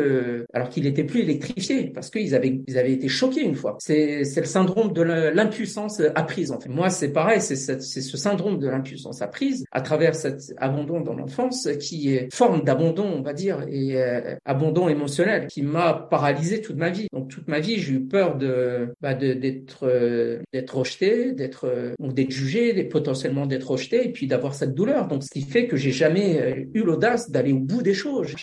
alors 0.52 0.68
qu'il 0.68 0.86
était 0.86 1.04
plus 1.04 1.20
électrifié 1.20 1.90
parce 1.90 2.10
qu'ils 2.10 2.34
avaient, 2.34 2.62
ils 2.66 2.78
avaient 2.78 2.92
été 2.92 3.08
choqués 3.08 3.42
une 3.42 3.54
fois. 3.54 3.76
C'est, 3.80 4.22
le 4.22 4.44
syndrome 4.44 4.92
de 4.92 5.02
l'impuissance 5.02 6.00
apprise 6.14 6.50
en 6.50 6.60
fait. 6.60 6.68
Moi, 6.68 6.90
c'est 6.90 7.12
pareil, 7.12 7.40
c'est, 7.40 7.56
ce 7.56 8.16
syndrome 8.16 8.58
de 8.58 8.68
l'impuissance 8.68 9.22
apprise 9.22 9.64
à 9.72 9.80
travers 9.80 10.14
cet 10.14 10.52
abandon 10.56 11.00
dans 11.00 11.14
l'enfance 11.14 11.68
qui 11.80 12.14
est 12.14 12.32
forme 12.34 12.64
d'abandon, 12.64 13.04
on 13.04 13.22
va 13.22 13.32
dire, 13.32 13.64
et 13.68 14.02
abandon 14.44 14.88
émotionnel 14.88 15.46
qui 15.46 15.62
m'a 15.62 15.92
paralysé 15.92 16.60
toute 16.60 16.76
ma 16.76 16.90
vie. 16.90 17.06
Donc 17.12 17.28
toute 17.28 17.48
ma 17.48 17.60
vie, 17.60 17.78
j'ai 17.78 17.94
eu 17.94 18.00
peur 18.00 18.36
de, 18.36 18.88
bah, 19.00 19.14
d'être 19.14 20.42
d'être 20.52 20.76
rejeté, 20.76 21.32
d'être 21.32 21.94
donc 21.98 22.14
d'être 22.14 22.30
jugé, 22.30 22.72
potentiellement 22.84 23.46
d'être 23.46 23.70
rejeté, 23.70 23.81
et 23.90 24.12
puis 24.12 24.26
d'avoir 24.26 24.54
cette 24.54 24.74
douleur. 24.74 25.08
Donc 25.08 25.22
ce 25.22 25.30
qui 25.30 25.42
fait 25.42 25.66
que 25.66 25.76
j'ai 25.76 25.90
jamais 25.90 26.40
euh, 26.40 26.64
eu 26.74 26.82
l'audace 26.82 27.30
d'aller 27.30 27.52
au 27.52 27.58
bout 27.58 27.82
des 27.82 27.94
choses. 27.94 28.34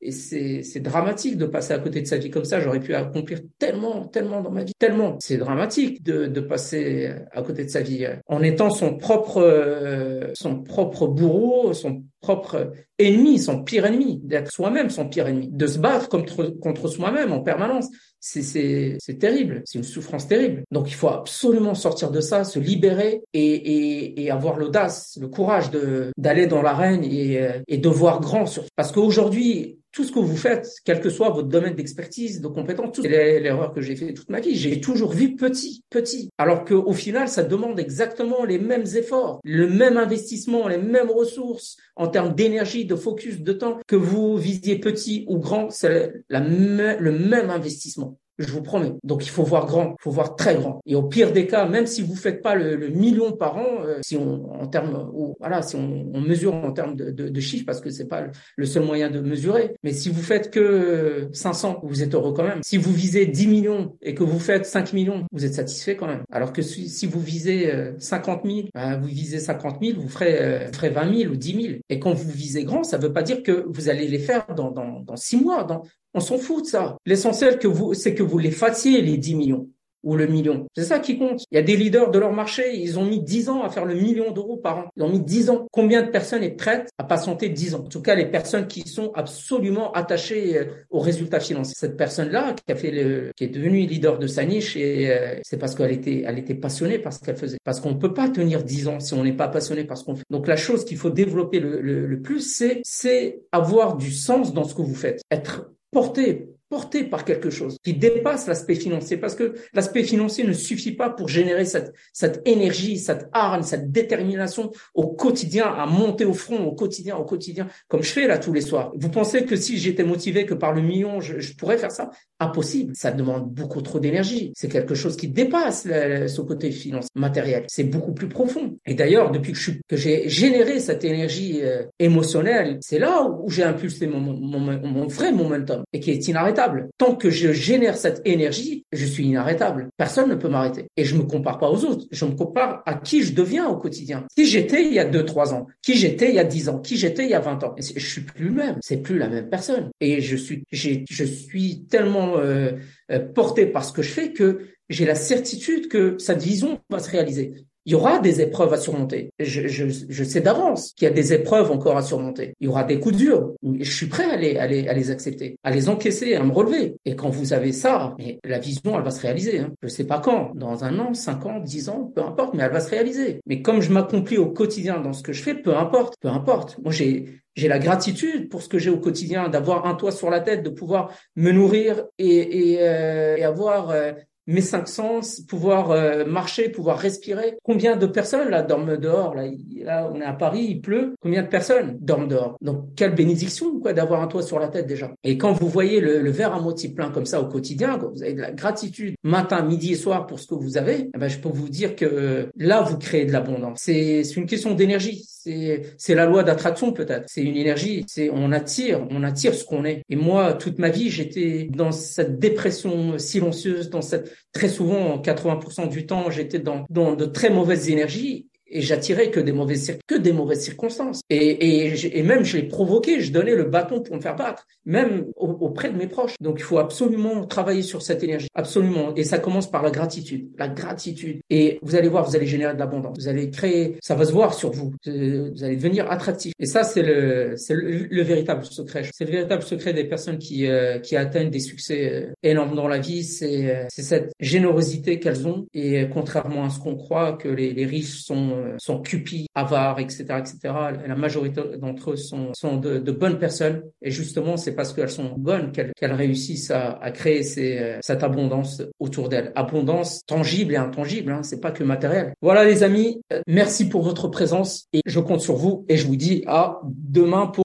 Et 0.00 0.10
c'est 0.12 0.62
c'est 0.62 0.80
dramatique 0.80 1.36
de 1.36 1.46
passer 1.46 1.74
à 1.74 1.78
côté 1.78 2.00
de 2.00 2.06
sa 2.06 2.18
vie 2.18 2.30
comme 2.30 2.44
ça. 2.44 2.60
J'aurais 2.60 2.80
pu 2.80 2.94
accomplir 2.94 3.40
tellement, 3.58 4.06
tellement 4.06 4.40
dans 4.40 4.50
ma 4.50 4.64
vie, 4.64 4.74
tellement. 4.78 5.16
C'est 5.20 5.36
dramatique 5.36 6.02
de 6.02 6.26
de 6.26 6.40
passer 6.40 7.10
à 7.32 7.42
côté 7.42 7.64
de 7.64 7.70
sa 7.70 7.80
vie 7.80 8.04
euh, 8.04 8.16
en 8.26 8.42
étant 8.42 8.70
son 8.70 8.96
propre 8.96 9.38
euh, 9.42 10.30
son 10.34 10.62
propre 10.62 11.06
bourreau, 11.06 11.72
son 11.72 12.02
propre 12.20 12.72
ennemi, 12.98 13.38
son 13.38 13.62
pire 13.62 13.86
ennemi, 13.86 14.20
d'être 14.24 14.50
soi-même 14.50 14.90
son 14.90 15.08
pire 15.08 15.28
ennemi, 15.28 15.48
de 15.50 15.66
se 15.66 15.78
battre 15.78 16.08
contre, 16.08 16.44
contre 16.60 16.88
soi-même 16.88 17.32
en 17.32 17.40
permanence. 17.40 17.88
C'est, 18.20 18.98
terrible, 19.20 19.62
c'est 19.64 19.78
une 19.78 19.84
souffrance 19.84 20.26
terrible. 20.26 20.64
Donc 20.72 20.90
il 20.90 20.94
faut 20.94 21.08
absolument 21.08 21.74
sortir 21.74 22.10
de 22.10 22.20
ça, 22.20 22.42
se 22.42 22.58
libérer 22.58 23.22
et, 23.32 23.40
et, 23.40 24.24
et 24.24 24.30
avoir 24.32 24.58
l'audace, 24.58 25.16
le 25.20 25.28
courage 25.28 25.70
d'aller 26.16 26.48
dans 26.48 26.60
l'arène 26.60 27.04
et, 27.04 27.40
et 27.68 27.78
de 27.78 27.88
voir 27.88 28.20
grand. 28.20 28.46
Sur... 28.46 28.64
Parce 28.74 28.90
qu'aujourd'hui, 28.90 29.78
tout 29.98 30.04
ce 30.04 30.12
que 30.12 30.20
vous 30.20 30.36
faites, 30.36 30.76
quel 30.84 31.00
que 31.00 31.10
soit 31.10 31.30
votre 31.30 31.48
domaine 31.48 31.74
d'expertise, 31.74 32.40
de 32.40 32.46
compétence, 32.46 33.00
c'est 33.02 33.40
l'erreur 33.40 33.74
que 33.74 33.80
j'ai 33.80 33.96
fait 33.96 34.14
toute 34.14 34.30
ma 34.30 34.38
vie. 34.38 34.54
J'ai 34.54 34.80
toujours 34.80 35.10
vu 35.10 35.34
petit, 35.34 35.82
petit. 35.90 36.30
Alors 36.38 36.64
qu'au 36.64 36.92
final, 36.92 37.28
ça 37.28 37.42
demande 37.42 37.80
exactement 37.80 38.44
les 38.44 38.60
mêmes 38.60 38.86
efforts, 38.94 39.40
le 39.42 39.68
même 39.68 39.96
investissement, 39.96 40.68
les 40.68 40.78
mêmes 40.78 41.10
ressources 41.10 41.78
en 41.96 42.06
termes 42.06 42.32
d'énergie, 42.32 42.84
de 42.84 42.94
focus, 42.94 43.40
de 43.40 43.52
temps, 43.52 43.80
que 43.88 43.96
vous 43.96 44.36
visiez 44.36 44.78
petit 44.78 45.24
ou 45.26 45.38
grand, 45.38 45.68
c'est 45.70 46.12
le 46.28 47.10
même 47.10 47.50
investissement. 47.50 48.20
Je 48.38 48.52
vous 48.52 48.62
promets. 48.62 48.92
Donc 49.02 49.26
il 49.26 49.30
faut 49.30 49.42
voir 49.42 49.66
grand, 49.66 49.96
il 49.98 50.02
faut 50.02 50.10
voir 50.12 50.36
très 50.36 50.54
grand. 50.54 50.80
Et 50.86 50.94
au 50.94 51.02
pire 51.02 51.32
des 51.32 51.46
cas, 51.46 51.66
même 51.66 51.86
si 51.86 52.02
vous 52.02 52.14
faites 52.14 52.40
pas 52.40 52.54
le, 52.54 52.88
million 52.88 53.32
par 53.32 53.56
an, 53.56 53.82
euh, 53.84 53.98
si 54.02 54.16
on 54.16 54.48
en 54.52 54.66
termes, 54.68 55.10
ou 55.12 55.36
voilà, 55.40 55.62
si 55.62 55.74
on, 55.76 56.20
mesure 56.20 56.54
en 56.54 56.72
termes 56.72 56.94
de, 56.94 57.40
chiffres, 57.40 57.64
parce 57.66 57.80
que 57.80 57.90
c'est 57.90 58.06
pas 58.06 58.26
le, 58.56 58.66
seul 58.66 58.84
moyen 58.84 59.10
de 59.10 59.20
mesurer. 59.20 59.74
Mais 59.82 59.92
si 59.92 60.08
vous 60.08 60.22
faites 60.22 60.50
que 60.50 61.28
500, 61.32 61.80
vous 61.82 62.02
êtes 62.02 62.14
heureux 62.14 62.32
quand 62.32 62.44
même. 62.44 62.60
Si 62.62 62.76
vous 62.76 62.92
visez 62.92 63.26
10 63.26 63.46
millions 63.48 63.96
et 64.02 64.14
que 64.14 64.22
vous 64.22 64.38
faites 64.38 64.66
5 64.66 64.92
millions, 64.92 65.24
vous 65.32 65.44
êtes 65.44 65.54
satisfait 65.54 65.96
quand 65.96 66.06
même. 66.06 66.22
Alors 66.30 66.52
que 66.52 66.62
si, 66.62 67.06
vous 67.06 67.20
visez 67.20 67.72
50 67.98 68.44
euh, 68.44 68.48
000, 68.48 68.68
bah, 68.74 68.96
vous 68.96 69.08
visez 69.08 69.40
50 69.40 69.78
000, 69.82 70.00
vous 70.00 70.08
ferez, 70.08 70.38
euh, 70.40 70.66
vous 70.66 70.72
ferez 70.74 70.90
20 70.90 71.16
000 71.16 71.32
ou 71.32 71.36
10 71.36 71.62
000. 71.62 71.74
Et 71.88 71.98
quand 71.98 72.12
vous 72.12 72.30
visez 72.30 72.64
grand, 72.64 72.84
ça 72.84 72.98
veut 72.98 73.12
pas 73.12 73.22
dire 73.22 73.42
que 73.42 73.64
vous 73.68 73.88
allez 73.88 74.06
les 74.06 74.18
faire 74.18 74.46
dans 74.54 74.70
dans, 74.70 75.00
dans 75.00 75.16
6 75.16 75.38
mois, 75.38 75.64
dans 75.64 75.82
on 76.14 76.20
s'en 76.20 76.38
fout 76.38 76.64
de 76.64 76.68
ça. 76.68 76.96
L'essentiel 77.06 77.58
c'est 77.94 78.14
que 78.14 78.22
vous 78.22 78.38
les 78.38 78.50
fassiez 78.50 79.02
les 79.02 79.16
10 79.16 79.34
millions 79.34 79.68
ou 80.02 80.16
le 80.16 80.26
million. 80.26 80.66
C'est 80.76 80.84
ça 80.84 80.98
qui 80.98 81.18
compte. 81.18 81.44
Il 81.50 81.56
y 81.56 81.58
a 81.58 81.62
des 81.62 81.76
leaders 81.76 82.10
de 82.10 82.18
leur 82.18 82.32
marché, 82.32 82.76
ils 82.76 82.98
ont 82.98 83.04
mis 83.04 83.20
10 83.20 83.48
ans 83.48 83.62
à 83.62 83.68
faire 83.68 83.84
le 83.84 83.94
million 83.94 84.30
d'euros 84.30 84.56
par 84.56 84.78
an. 84.78 84.84
Ils 84.96 85.02
ont 85.02 85.08
mis 85.08 85.20
10 85.20 85.50
ans. 85.50 85.66
Combien 85.72 86.02
de 86.02 86.10
personnes 86.10 86.42
est 86.42 86.56
prêtes 86.56 86.90
à 86.98 87.04
patienter 87.04 87.48
10 87.48 87.74
ans? 87.74 87.80
En 87.80 87.88
tout 87.88 88.02
cas, 88.02 88.14
les 88.14 88.26
personnes 88.26 88.66
qui 88.68 88.82
sont 88.88 89.12
absolument 89.14 89.92
attachées 89.92 90.56
euh, 90.56 90.64
aux 90.90 91.00
résultats 91.00 91.40
financiers. 91.40 91.74
Cette 91.76 91.96
personne-là, 91.96 92.54
qui 92.54 92.72
a 92.72 92.76
fait 92.76 92.90
le, 92.90 93.32
qui 93.36 93.44
est 93.44 93.48
devenue 93.48 93.86
leader 93.86 94.18
de 94.18 94.26
sa 94.26 94.44
niche, 94.44 94.76
et 94.76 95.10
euh, 95.10 95.36
c'est 95.42 95.58
parce 95.58 95.74
qu'elle 95.74 95.92
était, 95.92 96.22
elle 96.26 96.38
était 96.38 96.54
passionnée 96.54 96.98
par 96.98 97.12
ce 97.12 97.20
qu'elle 97.20 97.36
faisait. 97.36 97.58
Parce 97.64 97.80
qu'on 97.80 97.90
ne 97.90 97.98
peut 97.98 98.14
pas 98.14 98.28
tenir 98.28 98.62
10 98.62 98.88
ans 98.88 99.00
si 99.00 99.14
on 99.14 99.24
n'est 99.24 99.32
pas 99.32 99.48
passionné 99.48 99.84
par 99.84 99.98
ce 99.98 100.04
qu'on 100.04 100.14
fait. 100.14 100.24
Donc 100.30 100.46
la 100.46 100.56
chose 100.56 100.84
qu'il 100.84 100.96
faut 100.96 101.10
développer 101.10 101.60
le 101.60 102.20
plus, 102.22 102.40
c'est, 102.40 102.80
c'est 102.84 103.40
avoir 103.52 103.96
du 103.96 104.12
sens 104.12 104.54
dans 104.54 104.64
ce 104.64 104.74
que 104.74 104.82
vous 104.82 104.94
faites. 104.94 105.22
Être 105.30 105.70
porté 105.90 106.57
porté 106.68 107.04
par 107.04 107.24
quelque 107.24 107.50
chose 107.50 107.76
qui 107.82 107.94
dépasse 107.94 108.46
l'aspect 108.46 108.74
financier 108.74 109.16
parce 109.16 109.34
que 109.34 109.54
l'aspect 109.72 110.02
financier 110.02 110.44
ne 110.44 110.52
suffit 110.52 110.92
pas 110.92 111.10
pour 111.10 111.28
générer 111.28 111.64
cette, 111.64 111.92
cette 112.12 112.46
énergie, 112.46 112.98
cette 112.98 113.28
hargne, 113.32 113.62
cette 113.62 113.90
détermination 113.90 114.70
au 114.94 115.06
quotidien, 115.08 115.66
à 115.66 115.86
monter 115.86 116.24
au 116.24 116.34
front 116.34 116.64
au 116.64 116.72
quotidien, 116.72 117.16
au 117.16 117.24
quotidien, 117.24 117.66
comme 117.88 118.02
je 118.02 118.10
fais 118.10 118.26
là 118.26 118.38
tous 118.38 118.52
les 118.52 118.60
soirs. 118.60 118.92
Vous 118.96 119.08
pensez 119.08 119.44
que 119.44 119.56
si 119.56 119.78
j'étais 119.78 120.04
motivé 120.04 120.44
que 120.44 120.54
par 120.54 120.72
le 120.72 120.82
million, 120.82 121.20
je, 121.20 121.38
je 121.38 121.54
pourrais 121.54 121.78
faire 121.78 121.92
ça? 121.92 122.10
Impossible. 122.40 122.92
Ça 122.94 123.10
demande 123.10 123.50
beaucoup 123.50 123.82
trop 123.82 123.98
d'énergie. 123.98 124.52
C'est 124.54 124.68
quelque 124.68 124.94
chose 124.94 125.16
qui 125.16 125.28
dépasse 125.28 125.84
ce 125.84 126.40
côté 126.42 126.70
financier, 126.70 127.10
matériel. 127.14 127.64
C'est 127.68 127.84
beaucoup 127.84 128.12
plus 128.12 128.28
profond. 128.28 128.76
Et 128.86 128.94
d'ailleurs, 128.94 129.30
depuis 129.30 129.52
que 129.88 129.96
j'ai 129.96 130.28
généré 130.28 130.80
cette 130.80 131.04
énergie 131.04 131.60
euh, 131.62 131.84
émotionnelle, 131.98 132.78
c'est 132.80 132.98
là 132.98 133.22
où 133.22 133.48
j'ai 133.50 133.64
impulsé 133.64 134.06
mon, 134.06 134.20
mon, 134.20 134.58
mon, 134.60 134.86
mon 134.86 135.06
vrai 135.06 135.32
momentum 135.32 135.82
et 135.92 136.00
qui 136.00 136.10
est 136.10 136.28
inarrêtable 136.28 136.57
Tant 136.98 137.14
que 137.14 137.30
je 137.30 137.52
génère 137.52 137.96
cette 137.96 138.20
énergie, 138.24 138.84
je 138.92 139.04
suis 139.04 139.24
inarrêtable. 139.24 139.90
Personne 139.96 140.30
ne 140.30 140.34
peut 140.34 140.48
m'arrêter. 140.48 140.86
Et 140.96 141.04
je 141.04 141.16
me 141.16 141.22
compare 141.22 141.58
pas 141.58 141.70
aux 141.70 141.84
autres. 141.84 142.06
Je 142.10 142.24
me 142.24 142.32
compare 142.32 142.82
à 142.86 142.94
qui 142.94 143.22
je 143.22 143.32
deviens 143.32 143.68
au 143.68 143.76
quotidien. 143.76 144.26
Qui 144.34 144.46
j'étais 144.46 144.84
il 144.84 144.92
y 144.92 144.98
a 144.98 145.04
2 145.04 145.24
trois 145.24 145.54
ans, 145.54 145.66
qui 145.82 145.94
j'étais 145.94 146.30
il 146.30 146.34
y 146.34 146.38
a 146.38 146.44
10 146.44 146.68
ans, 146.68 146.78
qui 146.80 146.96
j'étais 146.96 147.24
il 147.24 147.30
y 147.30 147.34
a 147.34 147.40
20 147.40 147.64
ans. 147.64 147.74
je 147.78 148.06
suis 148.06 148.22
plus 148.22 148.46
le 148.46 148.54
même. 148.54 148.76
C'est 148.80 148.98
plus 148.98 149.18
la 149.18 149.28
même 149.28 149.48
personne. 149.48 149.90
Et 150.00 150.20
je 150.20 150.36
suis, 150.36 150.64
je 150.72 151.24
suis 151.24 151.84
tellement 151.86 152.38
euh, 152.38 152.72
euh, 153.10 153.20
porté 153.20 153.66
par 153.66 153.84
ce 153.84 153.92
que 153.92 154.02
je 154.02 154.10
fais 154.10 154.32
que 154.32 154.60
j'ai 154.88 155.04
la 155.04 155.14
certitude 155.14 155.88
que 155.88 156.16
cette 156.18 156.42
vision 156.42 156.80
va 156.90 156.98
se 156.98 157.10
réaliser 157.10 157.52
il 157.88 157.92
y 157.92 157.94
aura 157.94 158.18
des 158.18 158.42
épreuves 158.42 158.74
à 158.74 158.76
surmonter. 158.76 159.32
Je, 159.40 159.66
je, 159.66 160.24
sais 160.24 160.42
d'avance 160.42 160.92
qu'il 160.92 161.08
y 161.08 161.10
a 161.10 161.14
des 161.14 161.32
épreuves 161.32 161.70
encore 161.70 161.96
à 161.96 162.02
surmonter. 162.02 162.52
Il 162.60 162.66
y 162.66 162.68
aura 162.68 162.84
des 162.84 163.00
coups 163.00 163.16
durs. 163.16 163.54
Je 163.80 163.90
suis 163.90 164.08
prêt 164.08 164.30
à 164.30 164.36
les, 164.36 165.10
accepter, 165.10 165.56
à 165.64 165.70
les 165.70 165.88
encaisser, 165.88 166.34
à 166.34 166.42
me 166.42 166.52
relever. 166.52 166.96
Et 167.06 167.16
quand 167.16 167.30
vous 167.30 167.54
avez 167.54 167.72
ça, 167.72 168.14
la 168.44 168.58
vision, 168.58 168.94
elle 168.94 169.04
va 169.04 169.10
se 169.10 169.22
réaliser. 169.22 169.60
Hein. 169.60 169.72
Je 169.82 169.88
sais 169.88 170.04
pas 170.04 170.18
quand, 170.18 170.52
dans 170.54 170.84
un 170.84 170.98
an, 170.98 171.14
cinq 171.14 171.46
ans, 171.46 171.60
dix 171.60 171.88
ans, 171.88 172.12
peu 172.14 172.20
importe, 172.20 172.52
mais 172.52 172.62
elle 172.62 172.72
va 172.72 172.80
se 172.80 172.90
réaliser. 172.90 173.40
Mais 173.46 173.62
comme 173.62 173.80
je 173.80 173.90
m'accomplis 173.90 174.36
au 174.36 174.50
quotidien 174.50 175.00
dans 175.00 175.14
ce 175.14 175.22
que 175.22 175.32
je 175.32 175.42
fais, 175.42 175.54
peu 175.54 175.74
importe, 175.74 176.16
peu 176.20 176.28
importe. 176.28 176.76
Moi, 176.84 176.92
j'ai 176.92 177.40
la 177.56 177.78
gratitude 177.78 178.50
pour 178.50 178.60
ce 178.60 178.68
que 178.68 178.78
j'ai 178.78 178.90
au 178.90 178.98
quotidien, 178.98 179.48
d'avoir 179.48 179.86
un 179.86 179.94
toit 179.94 180.12
sur 180.12 180.28
la 180.28 180.40
tête, 180.40 180.62
de 180.62 180.68
pouvoir 180.68 181.10
me 181.36 181.52
nourrir 181.52 182.04
et, 182.18 182.76
euh, 182.80 183.48
avoir 183.48 183.88
euh, 183.88 184.12
mes 184.48 184.62
cinq 184.62 184.88
sens, 184.88 185.40
pouvoir 185.40 185.90
euh, 185.90 186.24
marcher, 186.24 186.70
pouvoir 186.70 186.98
respirer. 186.98 187.58
Combien 187.62 187.96
de 187.96 188.06
personnes 188.06 188.48
là 188.48 188.62
dorment 188.62 188.96
dehors 188.96 189.34
là, 189.34 189.44
là, 189.82 190.10
on 190.12 190.20
est 190.20 190.24
à 190.24 190.32
Paris, 190.32 190.66
il 190.70 190.80
pleut. 190.80 191.14
Combien 191.20 191.42
de 191.42 191.48
personnes 191.48 191.98
dorment 192.00 192.28
dehors? 192.28 192.56
Donc 192.62 192.94
quelle 192.96 193.14
bénédiction 193.14 193.78
quoi 193.78 193.92
d'avoir 193.92 194.22
un 194.22 194.26
toit 194.26 194.42
sur 194.42 194.58
la 194.58 194.68
tête 194.68 194.86
déjà. 194.86 195.10
Et 195.22 195.36
quand 195.36 195.52
vous 195.52 195.68
voyez 195.68 196.00
le, 196.00 196.20
le, 196.20 196.30
verre 196.30 196.54
à 196.54 196.60
moitié 196.60 196.88
plein 196.88 197.10
comme 197.10 197.26
ça 197.26 197.40
au 197.40 197.46
quotidien, 197.46 197.98
quand 197.98 198.10
vous 198.10 198.22
avez 198.22 198.32
de 198.32 198.40
la 198.40 198.50
gratitude 198.50 199.14
matin, 199.22 199.62
midi 199.62 199.92
et 199.92 199.96
soir 199.96 200.26
pour 200.26 200.40
ce 200.40 200.46
que 200.46 200.54
vous 200.54 200.78
avez, 200.78 201.10
eh 201.14 201.18
ben, 201.18 201.28
je 201.28 201.38
peux 201.38 201.50
vous 201.50 201.68
dire 201.68 201.94
que 201.94 202.48
là 202.56 202.80
vous 202.82 202.96
créez 202.96 203.26
de 203.26 203.32
l'abondance. 203.32 203.80
C'est 203.80 204.22
une 204.36 204.46
question 204.46 204.74
d'énergie. 204.74 205.24
C'est 205.42 206.14
la 206.14 206.26
loi 206.26 206.42
d'attraction 206.42 206.92
peut-être. 206.92 207.24
C'est 207.28 207.42
une 207.42 207.56
énergie. 207.56 208.04
C'est 208.08 208.30
on 208.30 208.52
attire, 208.52 209.06
on 209.10 209.22
attire 209.22 209.54
ce 209.54 209.64
qu'on 209.64 209.84
est. 209.84 210.02
Et 210.08 210.16
moi 210.16 210.54
toute 210.54 210.78
ma 210.78 210.90
vie 210.90 211.10
j'étais 211.10 211.68
dans 211.70 211.92
cette 211.92 212.38
dépression 212.38 213.18
silencieuse, 213.18 213.90
dans 213.90 214.02
cette 214.02 214.34
très 214.52 214.68
souvent, 214.68 215.18
80% 215.18 215.88
du 215.88 216.06
temps, 216.06 216.30
j'étais 216.30 216.58
dans, 216.58 216.86
dans 216.90 217.14
de 217.14 217.24
très 217.24 217.50
mauvaises 217.50 217.88
énergies 217.88 218.48
et 218.70 218.80
j'attirais 218.80 219.30
que 219.30 219.40
des 219.40 219.52
mauvaises 219.52 219.98
que 220.06 220.14
des 220.14 220.32
mauvaises 220.32 220.62
circonstances. 220.62 221.20
Et, 221.30 222.18
et, 222.18 222.22
même 222.22 222.44
je 222.44 222.56
l'ai 222.56 222.64
provoqué 222.64 223.20
je 223.20 223.32
donnais 223.32 223.54
le 223.54 223.64
bâton 223.64 224.00
pour 224.00 224.16
me 224.16 224.20
faire 224.20 224.36
battre 224.36 224.66
même 224.84 225.26
auprès 225.36 225.90
de 225.90 225.96
mes 225.96 226.06
proches. 226.06 226.34
Donc 226.40 226.56
il 226.58 226.62
faut 226.62 226.78
absolument 226.78 227.44
travailler 227.44 227.82
sur 227.82 228.02
cette 228.02 228.22
énergie. 228.22 228.48
Absolument. 228.54 229.14
Et 229.16 229.24
ça 229.24 229.38
commence 229.38 229.70
par 229.70 229.82
la 229.82 229.90
gratitude. 229.90 230.48
La 230.58 230.68
gratitude. 230.68 231.40
Et 231.50 231.78
vous 231.82 231.94
allez 231.94 232.08
voir 232.08 232.24
vous 232.24 232.36
allez 232.36 232.46
générer 232.46 232.74
de 232.74 232.78
l'abondance. 232.78 233.16
Vous 233.18 233.28
allez 233.28 233.50
créer 233.50 233.96
ça 234.02 234.14
va 234.14 234.24
se 234.24 234.32
voir 234.32 234.54
sur 234.54 234.70
vous. 234.70 234.94
Vous 235.04 235.64
allez 235.64 235.76
devenir 235.76 236.10
attractif. 236.10 236.52
Et 236.58 236.66
ça 236.66 236.84
c'est 236.84 237.02
le 237.02 237.54
c'est 237.56 237.74
le, 237.74 238.22
véritable 238.22 238.64
secret. 238.64 239.02
C'est 239.12 239.24
le 239.24 239.30
véritable 239.30 239.62
secret 239.62 239.92
des 239.92 240.04
personnes 240.04 240.38
qui 240.38 240.66
euh, 240.66 240.98
qui 240.98 241.16
atteignent 241.16 241.50
des 241.50 241.60
succès 241.60 242.10
euh, 242.12 242.32
énormes 242.42 242.74
dans 242.74 242.88
la 242.88 242.98
vie. 242.98 243.24
C'est 243.24 243.70
euh, 243.70 243.84
c'est 243.90 244.02
cette 244.02 244.32
générosité 244.40 245.20
qu'elles 245.20 245.46
ont. 245.46 245.66
Et 245.74 246.08
contrairement 246.12 246.64
à 246.64 246.70
ce 246.70 246.78
qu'on 246.78 246.96
croit 246.96 247.32
que 247.32 247.48
les, 247.48 247.72
les 247.72 247.84
riches 247.84 248.22
sont 248.22 248.57
euh, 248.58 248.74
sont 248.78 249.00
cupides, 249.00 249.46
avares, 249.54 250.00
etc., 250.00 250.24
etc. 250.38 250.58
La 251.06 251.16
majorité 251.16 251.62
d'entre 251.78 252.12
eux 252.12 252.16
sont, 252.16 252.52
sont 252.54 252.76
de, 252.76 252.98
de, 252.98 253.12
bonnes 253.12 253.38
personnes. 253.38 253.82
Et 254.02 254.10
justement, 254.10 254.56
c'est 254.56 254.74
parce 254.74 254.92
qu'elles 254.92 255.10
sont 255.10 255.34
bonnes 255.36 255.72
qu'elles 255.72 256.12
réussissent 256.12 256.70
à, 256.70 256.98
à 257.00 257.10
créer 257.10 257.42
ces, 257.42 257.78
euh, 257.78 257.98
cette 258.02 258.22
abondance 258.22 258.82
autour 258.98 259.28
d'elles. 259.28 259.52
Abondance 259.54 260.24
tangible 260.26 260.74
et 260.74 260.76
intangible, 260.76 261.32
hein, 261.32 261.42
c'est 261.42 261.60
pas 261.60 261.70
que 261.70 261.84
matériel. 261.84 262.34
Voilà 262.42 262.64
les 262.64 262.82
amis, 262.82 263.20
merci 263.46 263.88
pour 263.88 264.02
votre 264.02 264.28
présence 264.28 264.86
et 264.92 265.00
je 265.06 265.20
compte 265.20 265.40
sur 265.40 265.56
vous 265.56 265.84
et 265.88 265.96
je 265.96 266.06
vous 266.06 266.16
dis 266.16 266.44
à 266.46 266.80
demain 266.84 267.46
pour 267.46 267.64